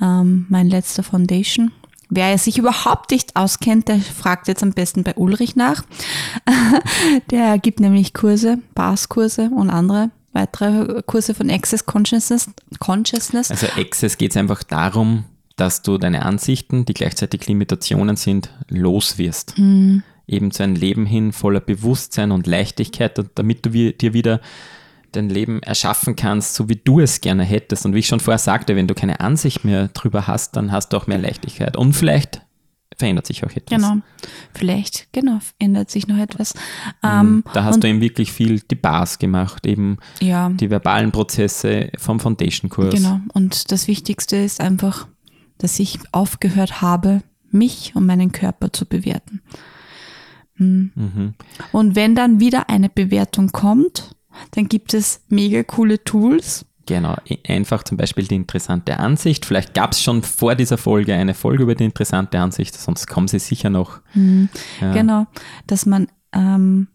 ähm, 0.00 0.46
mein 0.48 0.68
letzter 0.68 1.02
Foundation. 1.02 1.72
Wer 2.10 2.36
sich 2.38 2.58
überhaupt 2.58 3.10
nicht 3.10 3.34
auskennt, 3.34 3.88
der 3.88 3.98
fragt 3.98 4.46
jetzt 4.48 4.62
am 4.62 4.72
besten 4.72 5.04
bei 5.04 5.14
Ulrich 5.14 5.56
nach. 5.56 5.84
der 7.30 7.58
gibt 7.58 7.80
nämlich 7.80 8.12
Kurse, 8.12 8.58
Bars-Kurse 8.74 9.50
und 9.50 9.70
andere 9.70 10.10
weitere 10.32 11.02
Kurse 11.02 11.34
von 11.34 11.50
Access 11.50 11.86
Consciousness. 11.86 12.50
Consciousness. 12.78 13.50
Also 13.50 13.66
Access 13.76 14.18
geht 14.18 14.32
es 14.32 14.36
einfach 14.36 14.62
darum, 14.62 15.24
dass 15.56 15.82
du 15.82 15.98
deine 15.98 16.24
Ansichten, 16.24 16.84
die 16.84 16.94
gleichzeitig 16.94 17.46
Limitationen 17.46 18.16
sind, 18.16 18.50
loswirst. 18.68 19.56
Mhm. 19.56 20.02
Eben 20.26 20.50
zu 20.50 20.62
einem 20.62 20.74
Leben 20.74 21.06
hin 21.06 21.32
voller 21.32 21.60
Bewusstsein 21.60 22.32
und 22.32 22.46
Leichtigkeit, 22.46 23.20
damit 23.34 23.66
du 23.66 23.70
dir 23.70 24.12
wieder 24.14 24.40
dein 25.12 25.28
Leben 25.28 25.62
erschaffen 25.62 26.16
kannst, 26.16 26.54
so 26.54 26.68
wie 26.68 26.76
du 26.76 27.00
es 27.00 27.20
gerne 27.20 27.44
hättest. 27.44 27.86
Und 27.86 27.94
wie 27.94 28.00
ich 28.00 28.06
schon 28.06 28.20
vorher 28.20 28.38
sagte, 28.38 28.76
wenn 28.76 28.88
du 28.88 28.94
keine 28.94 29.20
Ansicht 29.20 29.64
mehr 29.64 29.88
drüber 29.88 30.26
hast, 30.26 30.56
dann 30.56 30.72
hast 30.72 30.92
du 30.92 30.96
auch 30.96 31.06
mehr 31.06 31.18
Leichtigkeit. 31.18 31.76
Und 31.76 31.92
vielleicht 31.92 32.40
verändert 32.96 33.26
sich 33.26 33.44
auch 33.44 33.50
etwas. 33.50 33.76
Genau, 33.76 33.96
vielleicht, 34.52 35.12
genau, 35.12 35.38
ändert 35.58 35.90
sich 35.90 36.06
noch 36.06 36.18
etwas. 36.18 36.54
Mhm. 36.54 37.10
Ähm, 37.10 37.44
da 37.52 37.64
hast 37.64 37.82
du 37.82 37.88
eben 37.88 38.00
wirklich 38.00 38.32
viel 38.32 38.60
die 38.60 38.76
Bars 38.76 39.18
gemacht, 39.18 39.66
eben 39.66 39.98
ja. 40.20 40.48
die 40.50 40.70
verbalen 40.70 41.12
Prozesse 41.12 41.90
vom 41.98 42.20
Foundation-Kurs. 42.20 42.94
Genau, 42.94 43.20
und 43.32 43.72
das 43.72 43.88
Wichtigste 43.88 44.36
ist 44.36 44.60
einfach, 44.60 45.08
dass 45.58 45.78
ich 45.78 45.98
aufgehört 46.12 46.82
habe, 46.82 47.22
mich 47.50 47.92
und 47.94 48.06
meinen 48.06 48.32
Körper 48.32 48.72
zu 48.72 48.86
bewerten. 48.86 49.42
Mhm. 50.56 50.92
Mhm. 50.94 51.34
Und 51.72 51.96
wenn 51.96 52.14
dann 52.14 52.40
wieder 52.40 52.68
eine 52.68 52.88
Bewertung 52.88 53.50
kommt, 53.52 54.14
dann 54.52 54.68
gibt 54.68 54.94
es 54.94 55.22
mega 55.28 55.62
coole 55.62 56.02
Tools. 56.02 56.66
Genau, 56.86 57.16
einfach 57.48 57.82
zum 57.82 57.96
Beispiel 57.96 58.26
die 58.26 58.34
interessante 58.34 58.98
Ansicht. 58.98 59.46
Vielleicht 59.46 59.72
gab 59.72 59.92
es 59.92 60.02
schon 60.02 60.22
vor 60.22 60.54
dieser 60.54 60.76
Folge 60.76 61.14
eine 61.14 61.32
Folge 61.32 61.62
über 61.62 61.74
die 61.74 61.84
interessante 61.84 62.38
Ansicht, 62.38 62.74
sonst 62.74 63.06
kommen 63.06 63.26
sie 63.26 63.38
sicher 63.38 63.70
noch. 63.70 64.00
Mhm. 64.12 64.50
Ja. 64.80 64.92
Genau, 64.92 65.26
dass 65.66 65.86
man 65.86 66.08
ähm, 66.32 66.88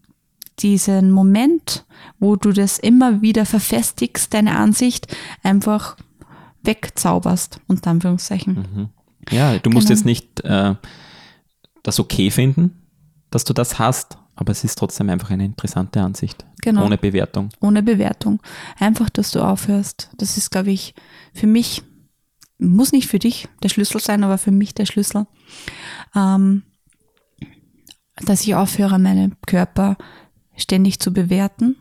diesen 0.60 1.10
Moment, 1.10 1.84
wo 2.20 2.36
du 2.36 2.52
das 2.52 2.78
immer 2.78 3.20
wieder 3.20 3.46
verfestigst, 3.46 4.32
deine 4.32 4.56
Ansicht, 4.56 5.08
einfach 5.42 5.96
wegzauberst, 6.62 7.60
unter 7.66 7.90
Anführungszeichen. 7.90 8.54
Mhm. 8.54 8.88
Ja, 9.30 9.58
du 9.58 9.70
musst 9.70 9.88
genau. 9.88 9.96
jetzt 9.96 10.04
nicht 10.04 10.40
äh, 10.44 10.74
das 11.82 11.98
okay 11.98 12.30
finden, 12.30 12.80
dass 13.30 13.44
du 13.44 13.52
das 13.52 13.78
hast, 13.78 14.18
aber 14.34 14.52
es 14.52 14.64
ist 14.64 14.76
trotzdem 14.78 15.10
einfach 15.10 15.30
eine 15.30 15.44
interessante 15.44 16.00
Ansicht. 16.00 16.44
Genau. 16.62 16.84
Ohne 16.84 16.98
Bewertung. 16.98 17.50
Ohne 17.60 17.82
Bewertung. 17.82 18.40
Einfach, 18.78 19.10
dass 19.10 19.30
du 19.30 19.40
aufhörst. 19.40 20.10
Das 20.16 20.36
ist, 20.36 20.50
glaube 20.50 20.70
ich, 20.70 20.94
für 21.34 21.46
mich, 21.46 21.82
muss 22.58 22.92
nicht 22.92 23.08
für 23.08 23.18
dich 23.18 23.48
der 23.62 23.68
Schlüssel 23.68 24.00
sein, 24.00 24.24
aber 24.24 24.38
für 24.38 24.50
mich 24.50 24.74
der 24.74 24.86
Schlüssel, 24.86 25.26
ähm, 26.14 26.62
dass 28.24 28.42
ich 28.42 28.54
aufhöre, 28.54 28.98
meinen 28.98 29.36
Körper 29.46 29.96
ständig 30.56 31.00
zu 31.00 31.12
bewerten 31.12 31.76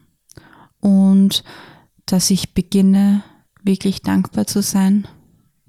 und 0.80 1.44
dass 2.06 2.30
ich 2.30 2.54
beginne, 2.54 3.24
wirklich 3.64 4.02
dankbar 4.02 4.48
zu 4.48 4.62
sein. 4.62 5.08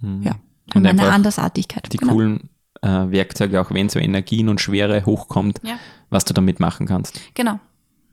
Mhm. 0.01 0.23
Ja. 0.23 0.33
Und, 0.75 0.87
und 0.87 0.97
meine 0.97 1.13
Andersartigkeit. 1.13 1.93
Die 1.93 1.97
genau. 1.97 2.13
coolen 2.13 2.51
äh, 2.83 2.89
Werkzeuge, 2.89 3.61
auch 3.61 3.71
wenn 3.71 3.89
so 3.89 3.99
Energien 3.99 4.49
und 4.49 4.61
Schwere 4.61 5.05
hochkommt, 5.07 5.61
ja 5.63 5.77
was 6.11 6.25
du 6.25 6.35
damit 6.35 6.61
machen 6.61 6.87
kannst. 6.87 7.21
Genau. 7.35 7.59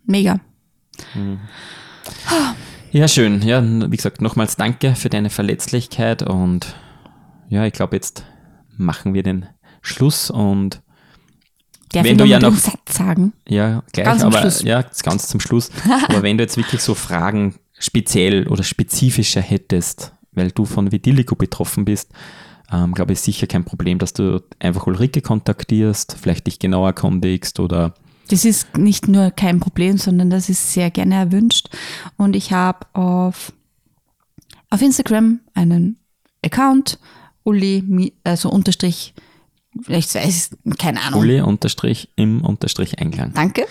Mega. 0.06 0.40
Mhm. 1.14 1.40
Ja, 2.92 3.08
schön. 3.08 3.42
Ja, 3.42 3.62
wie 3.62 3.98
gesagt, 3.98 4.22
nochmals 4.22 4.56
danke 4.56 4.96
für 4.96 5.10
deine 5.10 5.30
Verletzlichkeit 5.30 6.24
und 6.24 6.76
ja, 7.50 7.66
ich 7.66 7.74
glaube, 7.74 7.96
jetzt 7.96 8.24
machen 8.78 9.14
wir 9.14 9.24
den 9.24 9.48
Schluss 9.82 10.30
und 10.32 10.82
Darf 11.92 12.04
wenn 12.04 12.18
du 12.18 12.26
ja 12.26 12.40
noch 12.40 12.56
Satz 12.56 12.98
sagen? 12.98 13.34
Ja, 13.48 13.84
gleich, 13.94 14.06
ganz 14.06 14.24
aber 14.24 14.40
Schluss. 14.40 14.62
ja, 14.62 14.84
ganz 15.04 15.28
zum 15.28 15.40
Schluss. 15.40 15.72
aber 16.08 16.22
wenn 16.22 16.38
du 16.38 16.44
jetzt 16.44 16.58
wirklich 16.58 16.82
so 16.82 16.96
Fragen 16.96 17.56
speziell 17.80 18.48
oder 18.48 18.64
spezifischer 18.64 19.42
hättest, 19.42 20.14
weil 20.32 20.52
du 20.52 20.66
von 20.66 20.92
Vitiligo 20.92 21.36
betroffen 21.36 21.86
bist, 21.86 22.12
ähm, 22.72 22.94
glaube 22.94 23.14
ich, 23.14 23.20
sicher 23.22 23.48
kein 23.48 23.66
Problem, 23.66 24.00
dass 24.00 24.14
du 24.14 24.42
einfach 24.60 24.88
Ulrike 24.88 25.22
kontaktierst, 25.22 26.18
vielleicht 26.20 26.48
dich 26.48 26.60
genauer 26.60 26.88
erkundigst 26.88 27.60
oder. 27.60 27.94
Das 28.30 28.44
ist 28.44 28.78
nicht 28.78 29.08
nur 29.08 29.32
kein 29.32 29.60
Problem, 29.60 29.98
sondern 29.98 30.30
das 30.30 30.50
ist 30.50 30.74
sehr 30.74 30.92
gerne 30.92 31.16
erwünscht. 31.16 31.70
Und 32.18 32.36
ich 32.36 32.52
habe 32.52 32.86
auf, 32.94 33.54
auf 34.70 34.82
Instagram 34.82 35.40
einen 35.54 35.98
Account, 36.44 37.00
Uli, 37.44 38.14
also 38.26 38.50
unterstrich 38.50 39.14
ich 39.88 40.14
weiß, 40.14 40.52
keine 40.78 41.02
Ahnung. 41.02 41.22
Uli 41.22 41.42
unterstrich 41.42 42.10
im 42.16 42.42
unterstrich 42.42 43.00
Einklang. 43.00 43.34
Danke. 43.34 43.66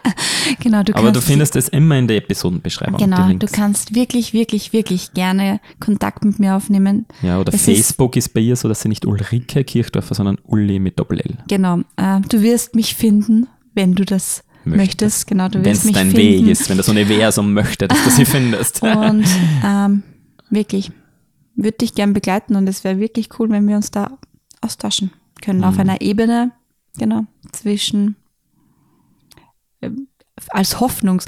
genau, 0.60 0.82
du 0.82 0.94
Aber 0.94 1.12
du 1.12 1.20
findest 1.20 1.56
es 1.56 1.68
immer 1.68 1.98
in 1.98 2.08
der 2.08 2.18
Episodenbeschreibung. 2.18 2.98
Genau, 2.98 3.32
du 3.32 3.46
kannst 3.46 3.94
wirklich, 3.94 4.32
wirklich, 4.32 4.72
wirklich 4.72 5.12
gerne 5.12 5.60
Kontakt 5.80 6.24
mit 6.24 6.38
mir 6.38 6.54
aufnehmen. 6.54 7.06
Ja, 7.22 7.38
oder 7.38 7.52
es 7.52 7.62
Facebook 7.62 8.16
ist, 8.16 8.26
ist, 8.26 8.34
bei 8.34 8.40
ihr 8.40 8.56
so, 8.56 8.68
dass 8.68 8.82
sie 8.82 8.88
nicht 8.88 9.06
Ulrike 9.06 9.64
Kirchdorfer, 9.64 10.14
sondern 10.14 10.38
Uli 10.44 10.78
mit 10.78 10.98
Doppel-L. 10.98 11.38
Genau, 11.48 11.80
äh, 11.96 12.20
du 12.28 12.42
wirst 12.42 12.74
mich 12.74 12.94
finden, 12.94 13.46
wenn 13.74 13.94
du 13.94 14.04
das 14.04 14.44
möchtest. 14.64 14.76
möchtest. 14.76 15.26
Genau, 15.26 15.48
du 15.48 15.64
wirst 15.64 15.84
mich 15.84 15.94
dein 15.94 16.10
finden. 16.10 16.46
Weg 16.46 16.50
ist, 16.50 16.68
wenn 16.68 16.76
das 16.76 16.88
Universum 16.88 17.52
möchte, 17.52 17.88
dass 17.88 18.02
du 18.04 18.10
sie 18.10 18.24
findest. 18.24 18.82
Und 18.82 19.24
ähm, 19.64 20.02
wirklich, 20.50 20.90
würde 21.56 21.78
dich 21.78 21.94
gern 21.94 22.12
begleiten 22.12 22.56
und 22.56 22.68
es 22.68 22.84
wäre 22.84 22.98
wirklich 22.98 23.28
cool, 23.38 23.50
wenn 23.50 23.68
wir 23.68 23.76
uns 23.76 23.90
da 23.90 24.18
austauschen 24.60 25.10
können 25.44 25.60
mhm. 25.60 25.64
auf 25.64 25.78
einer 25.78 26.00
Ebene, 26.00 26.52
genau, 26.96 27.26
zwischen 27.52 28.16
äh, 29.80 29.90
als 30.48 30.80
Hoffnungs 30.80 31.26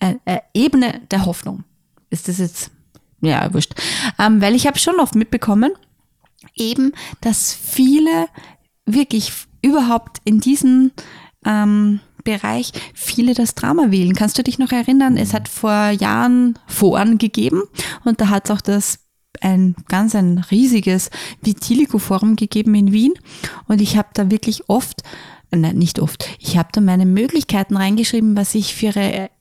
äh, 0.00 0.14
äh, 0.24 0.40
Ebene 0.54 1.00
der 1.10 1.26
Hoffnung. 1.26 1.64
Ist 2.10 2.28
das 2.28 2.38
jetzt 2.38 2.70
ja 3.20 3.52
wurscht, 3.52 3.74
ähm, 4.18 4.40
weil 4.40 4.54
ich 4.54 4.66
habe 4.66 4.78
schon 4.78 5.00
oft 5.00 5.14
mitbekommen, 5.14 5.72
eben, 6.54 6.92
dass 7.20 7.54
viele 7.54 8.28
wirklich 8.84 9.32
überhaupt 9.62 10.18
in 10.24 10.40
diesem 10.40 10.92
ähm, 11.44 12.00
Bereich 12.24 12.72
viele 12.92 13.34
das 13.34 13.54
Drama 13.54 13.90
wählen. 13.90 14.14
Kannst 14.14 14.36
du 14.36 14.42
dich 14.42 14.58
noch 14.58 14.72
erinnern? 14.72 15.16
Es 15.16 15.32
hat 15.32 15.48
vor 15.48 15.90
Jahren 15.90 16.58
Foren 16.66 17.18
gegeben 17.18 17.62
und 18.04 18.20
da 18.20 18.28
hat 18.28 18.46
es 18.46 18.50
auch 18.50 18.60
das 18.60 19.05
ein 19.40 19.74
ganz 19.88 20.14
ein 20.14 20.38
riesiges 20.50 21.10
Vitiligo-Forum 21.42 22.36
gegeben 22.36 22.74
in 22.74 22.92
Wien 22.92 23.14
und 23.68 23.80
ich 23.80 23.96
habe 23.96 24.08
da 24.14 24.30
wirklich 24.30 24.68
oft 24.68 25.02
Nein, 25.52 25.76
nicht 25.76 26.00
oft. 26.00 26.28
Ich 26.40 26.58
habe 26.58 26.70
da 26.72 26.80
meine 26.80 27.06
Möglichkeiten 27.06 27.76
reingeschrieben, 27.76 28.36
was 28.36 28.54
ich 28.56 28.74
für 28.74 28.92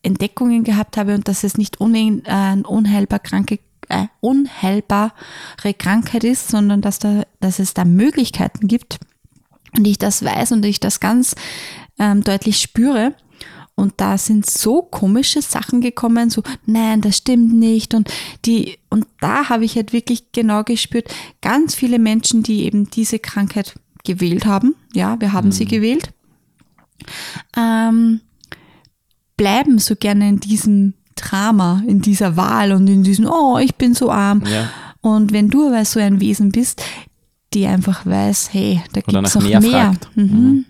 Entdeckungen 0.03 0.63
gehabt 0.63 0.97
habe 0.97 1.15
und 1.15 1.27
dass 1.27 1.43
es 1.43 1.57
nicht 1.57 1.81
un 1.81 1.95
äh, 1.95 2.57
unheilbar 2.63 3.19
kranke, 3.19 3.59
äh, 3.89 4.05
unheilbare 4.21 5.11
Krankheit 5.77 6.23
ist, 6.23 6.49
sondern 6.49 6.81
dass, 6.81 6.99
da, 6.99 7.23
dass 7.39 7.57
es 7.57 7.73
da 7.73 7.85
Möglichkeiten 7.85 8.67
gibt 8.67 8.99
und 9.77 9.85
ich 9.85 9.97
das 9.97 10.23
weiß 10.23 10.51
und 10.51 10.63
ich 10.65 10.79
das 10.79 10.99
ganz 10.99 11.35
ähm, 11.99 12.23
deutlich 12.23 12.59
spüre. 12.59 13.13
Und 13.75 13.95
da 13.97 14.17
sind 14.17 14.49
so 14.49 14.81
komische 14.81 15.41
Sachen 15.41 15.81
gekommen, 15.81 16.29
so, 16.29 16.41
nein, 16.65 17.01
das 17.01 17.17
stimmt 17.17 17.53
nicht. 17.53 17.93
Und 17.93 18.09
die, 18.45 18.77
und 18.89 19.05
da 19.19 19.49
habe 19.49 19.65
ich 19.65 19.75
halt 19.75 19.91
wirklich 19.91 20.31
genau 20.31 20.63
gespürt, 20.63 21.13
ganz 21.41 21.75
viele 21.75 21.99
Menschen, 21.99 22.41
die 22.41 22.63
eben 22.63 22.89
diese 22.89 23.19
Krankheit 23.19 23.75
gewählt 24.05 24.45
haben, 24.45 24.75
ja, 24.93 25.19
wir 25.19 25.33
haben 25.33 25.47
mhm. 25.47 25.51
sie 25.51 25.65
gewählt, 25.65 26.13
ähm, 27.57 28.21
bleiben 29.35 29.79
so 29.79 29.95
gerne 29.95 30.29
in 30.29 30.39
diesem 30.39 30.93
Drama, 31.15 31.83
in 31.85 32.01
dieser 32.01 32.37
Wahl 32.37 32.71
und 32.71 32.87
in 32.87 33.03
diesem, 33.03 33.25
oh, 33.25 33.57
ich 33.57 33.75
bin 33.75 33.93
so 33.93 34.09
arm. 34.09 34.43
Ja. 34.45 34.69
Und 35.01 35.33
wenn 35.33 35.49
du 35.49 35.67
aber 35.67 35.83
so 35.83 35.99
ein 35.99 36.21
Wesen 36.21 36.51
bist, 36.51 36.81
die 37.53 37.65
einfach 37.65 38.05
weiß, 38.05 38.53
hey, 38.53 38.81
da 38.93 39.01
gibt 39.01 39.25
es 39.25 39.35
noch 39.35 39.61
mehr. 39.61 39.95
Mhm. 40.15 40.23
Mhm. 40.23 40.65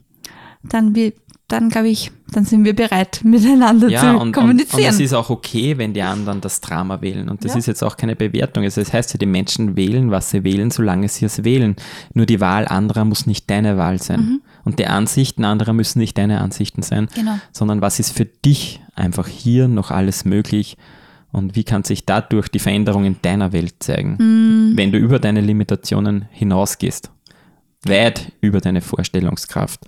dann 0.64 0.96
wird 0.96 1.18
dann 1.48 1.70
glaube 1.70 1.90
ich, 1.90 2.12
dann 2.32 2.44
sind 2.44 2.66
wir 2.66 2.76
bereit, 2.76 3.22
miteinander 3.24 3.88
ja, 3.88 4.02
zu 4.02 4.20
und, 4.20 4.32
kommunizieren. 4.32 4.80
Und, 4.80 4.86
und 4.86 4.94
es 4.96 5.00
ist 5.00 5.14
auch 5.14 5.30
okay, 5.30 5.78
wenn 5.78 5.94
die 5.94 6.02
anderen 6.02 6.42
das 6.42 6.60
Drama 6.62 7.02
wählen. 7.02 7.30
Und 7.30 7.46
das 7.46 7.54
ja. 7.54 7.60
ist 7.60 7.68
jetzt 7.68 7.84
auch 7.84 7.98
keine 7.98 8.16
Bewertung. 8.16 8.64
Also 8.64 8.82
das 8.82 8.92
heißt 8.92 9.14
ja, 9.14 9.18
die 9.18 9.26
Menschen 9.26 9.76
wählen, 9.76 10.12
was 10.12 10.32
sie 10.32 10.44
wählen, 10.44 10.72
solange 10.72 11.08
sie 11.08 11.26
es 11.26 11.44
wählen. 11.44 11.76
Nur 12.14 12.26
die 12.26 12.40
Wahl 12.40 12.68
anderer 12.68 13.06
muss 13.06 13.28
nicht 13.28 13.50
deine 13.50 13.78
Wahl 13.78 14.02
sein. 14.02 14.20
Mhm. 14.20 14.42
Und 14.64 14.80
die 14.80 14.88
Ansichten 14.88 15.46
anderer 15.46 15.74
müssen 15.74 16.00
nicht 16.00 16.18
deine 16.18 16.42
Ansichten 16.42 16.82
sein, 16.82 17.08
genau. 17.14 17.38
sondern 17.52 17.82
was 17.82 18.00
ist 18.00 18.18
für 18.18 18.26
dich 18.26 18.82
einfach 18.96 19.28
hier 19.28 19.68
noch 19.68 19.92
alles 19.92 20.26
möglich 20.26 20.78
und 21.32 21.56
wie 21.56 21.64
kann 21.64 21.84
sich 21.84 22.06
dadurch 22.06 22.48
die 22.48 22.60
Veränderung 22.60 23.06
in 23.06 23.18
deiner 23.22 23.52
Welt 23.52 23.76
zeigen, 23.80 24.16
mhm. 24.18 24.78
wenn 24.78 24.92
du 24.92 24.98
über 24.98 25.20
deine 25.20 25.42
Limitationen 25.42 26.28
hinausgehst. 26.32 27.12
weit 27.84 28.32
über 28.42 28.62
deine 28.62 28.82
Vorstellungskraft. 28.82 29.82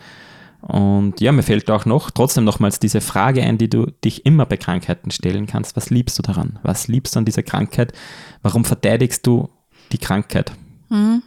Und 0.61 1.21
ja, 1.21 1.31
mir 1.31 1.43
fällt 1.43 1.69
auch 1.69 1.85
noch 1.85 2.11
trotzdem 2.11 2.43
nochmals 2.43 2.79
diese 2.79 2.99
Frage 2.99 3.43
ein, 3.43 3.57
die 3.57 3.69
du 3.69 3.85
dich 4.03 4.25
immer 4.25 4.45
bei 4.45 4.57
Krankheiten 4.57 5.11
stellen 5.11 5.45
kannst. 5.45 5.75
Was 5.75 5.89
liebst 5.89 6.17
du 6.17 6.23
daran? 6.23 6.59
Was 6.63 6.87
liebst 6.87 7.15
du 7.15 7.19
an 7.19 7.25
dieser 7.25 7.43
Krankheit? 7.43 7.93
Warum 8.41 8.65
verteidigst 8.65 9.25
du 9.27 9.49
die 9.91 9.99
Krankheit? 9.99 10.51
Mhm. 10.89 11.21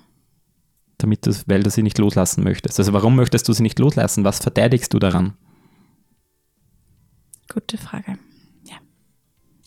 Damit 0.99 1.27
du, 1.27 1.33
weil 1.47 1.63
du 1.63 1.71
sie 1.71 1.83
nicht 1.83 1.99
loslassen 1.99 2.45
möchtest. 2.45 2.79
Also 2.79 2.93
warum 2.93 3.17
möchtest 3.17 3.49
du 3.49 3.53
sie 3.53 3.63
nicht 3.63 3.79
loslassen? 3.79 4.25
Was 4.25 4.41
verteidigst 4.41 4.93
du 4.93 4.99
daran? 4.99 5.35
Gute 7.53 7.79
Frage. 7.79 8.19
Ja. 8.65 8.77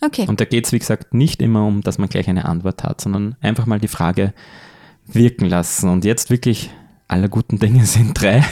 Okay. 0.01 0.27
Und 0.27 0.39
da 0.39 0.45
geht 0.45 0.65
es, 0.65 0.71
wie 0.73 0.79
gesagt, 0.79 1.13
nicht 1.13 1.41
immer 1.41 1.65
um, 1.65 1.81
dass 1.81 1.97
man 1.97 2.09
gleich 2.09 2.29
eine 2.29 2.45
Antwort 2.45 2.83
hat, 2.83 3.01
sondern 3.01 3.35
einfach 3.41 3.65
mal 3.65 3.79
die 3.79 3.87
Frage 3.87 4.33
wirken 5.05 5.45
lassen. 5.45 5.89
Und 5.89 6.05
jetzt 6.05 6.29
wirklich 6.29 6.69
aller 7.13 7.29
guten 7.29 7.59
Dinge 7.59 7.85
sind 7.85 8.19
drei. 8.19 8.43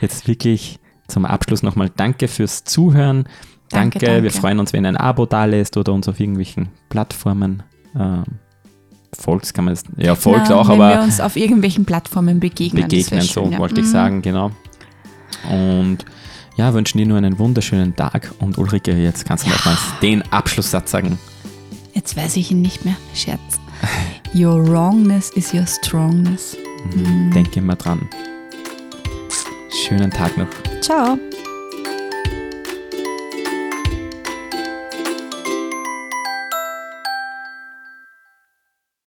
Jetzt 0.00 0.26
wirklich 0.26 0.80
zum 1.06 1.24
Abschluss 1.24 1.62
nochmal 1.62 1.90
Danke 1.94 2.28
fürs 2.28 2.64
Zuhören. 2.64 3.24
Danke, 3.70 3.98
danke, 3.98 4.22
wir 4.22 4.30
freuen 4.30 4.58
uns, 4.60 4.72
wenn 4.72 4.86
ein 4.86 4.96
Abo 4.96 5.26
da 5.26 5.44
lässt 5.44 5.76
oder 5.76 5.92
uns 5.92 6.08
auf 6.08 6.18
irgendwelchen 6.18 6.70
Plattformen 6.88 7.62
ähm, 7.94 8.24
folgt, 9.12 9.52
kann 9.52 9.66
man 9.66 9.74
es, 9.74 9.84
ja, 9.98 10.14
folgt 10.14 10.50
auch, 10.50 10.68
wenn 10.68 10.76
aber. 10.76 10.90
Wenn 10.90 10.98
wir 10.98 11.04
uns 11.04 11.20
auf 11.20 11.36
irgendwelchen 11.36 11.84
Plattformen 11.84 12.40
begegnen. 12.40 12.84
Begegnen, 12.84 13.20
so 13.20 13.42
schön, 13.42 13.52
ja. 13.52 13.58
wollte 13.58 13.80
ich 13.80 13.86
mhm. 13.86 13.90
sagen, 13.90 14.22
genau. 14.22 14.52
Und 15.50 15.98
ja, 16.56 16.72
wünschen 16.72 16.98
dir 16.98 17.06
nur 17.06 17.18
einen 17.18 17.38
wunderschönen 17.38 17.94
Tag 17.94 18.32
und 18.38 18.56
Ulrike, 18.56 18.92
jetzt 18.92 19.26
kannst 19.26 19.44
du 19.44 19.50
ja. 19.50 19.56
nochmals 19.56 19.80
den 20.00 20.22
Abschlusssatz 20.32 20.90
sagen. 20.90 21.18
Jetzt 21.92 22.16
weiß 22.16 22.36
ich 22.36 22.50
ihn 22.50 22.62
nicht 22.62 22.86
mehr. 22.86 22.96
Scherz. 23.14 23.60
Your 24.34 24.66
wrongness 24.66 25.30
is 25.30 25.52
your 25.52 25.66
strongness. 25.66 26.56
Mhm. 26.94 27.30
Denk 27.32 27.56
immer 27.56 27.76
dran. 27.76 28.08
Schönen 29.70 30.10
Tag 30.10 30.36
noch. 30.36 30.48
Ciao. 30.80 31.18